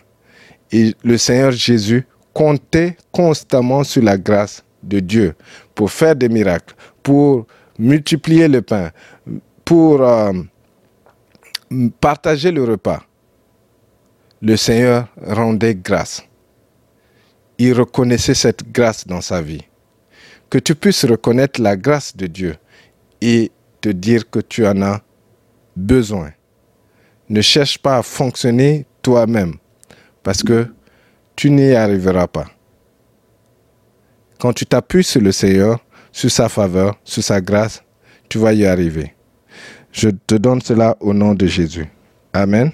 Et 0.72 0.96
le 1.04 1.18
Seigneur 1.18 1.52
Jésus 1.52 2.08
comptait 2.34 2.96
constamment 3.12 3.84
sur 3.84 4.02
la 4.04 4.18
grâce 4.18 4.64
de 4.82 5.02
Dieu 5.02 5.36
pour 5.76 5.92
faire 5.92 6.16
des 6.16 6.30
miracles, 6.30 6.74
pour 7.04 7.46
multiplier 7.78 8.48
le 8.48 8.62
pain, 8.62 8.92
pour 9.66 10.02
euh, 10.02 10.32
partager 12.00 12.52
le 12.52 12.64
repas. 12.64 13.04
Le 14.42 14.56
Seigneur 14.56 15.10
rendait 15.28 15.76
grâce 15.76 16.24
il 17.64 17.74
reconnaissait 17.74 18.34
cette 18.34 18.72
grâce 18.72 19.06
dans 19.06 19.22
sa 19.22 19.42
vie. 19.42 19.62
Que 20.50 20.58
tu 20.58 20.74
puisses 20.76 21.06
reconnaître 21.06 21.62
la 21.62 21.78
grâce 21.78 22.16
de 22.16 22.28
Dieu 22.28 22.56
et 23.22 23.52
te 23.82 23.90
dire 23.90 24.30
que 24.30 24.40
tu 24.40 24.66
en 24.66 24.82
as 24.82 25.02
besoin. 25.76 26.32
Ne 27.30 27.42
cherche 27.42 27.78
pas 27.78 27.98
à 27.98 28.04
fonctionner 28.04 28.86
toi-même 29.02 29.56
parce 30.24 30.44
que 30.44 30.68
tu 31.36 31.52
n'y 31.52 31.74
arriveras 31.74 32.28
pas. 32.28 32.48
Quand 34.40 34.54
tu 34.54 34.66
t'appuies 34.66 35.04
sur 35.04 35.22
le 35.22 35.32
Seigneur, 35.32 35.80
sur 36.12 36.32
sa 36.32 36.50
faveur, 36.50 37.00
sur 37.04 37.24
sa 37.24 37.40
grâce, 37.42 37.84
tu 38.28 38.40
vas 38.40 38.54
y 38.54 38.66
arriver. 38.66 39.14
Je 39.92 40.10
te 40.10 40.36
donne 40.36 40.62
cela 40.62 40.98
au 41.00 41.14
nom 41.14 41.36
de 41.36 41.46
Jésus. 41.46 41.88
Amen. 42.34 42.72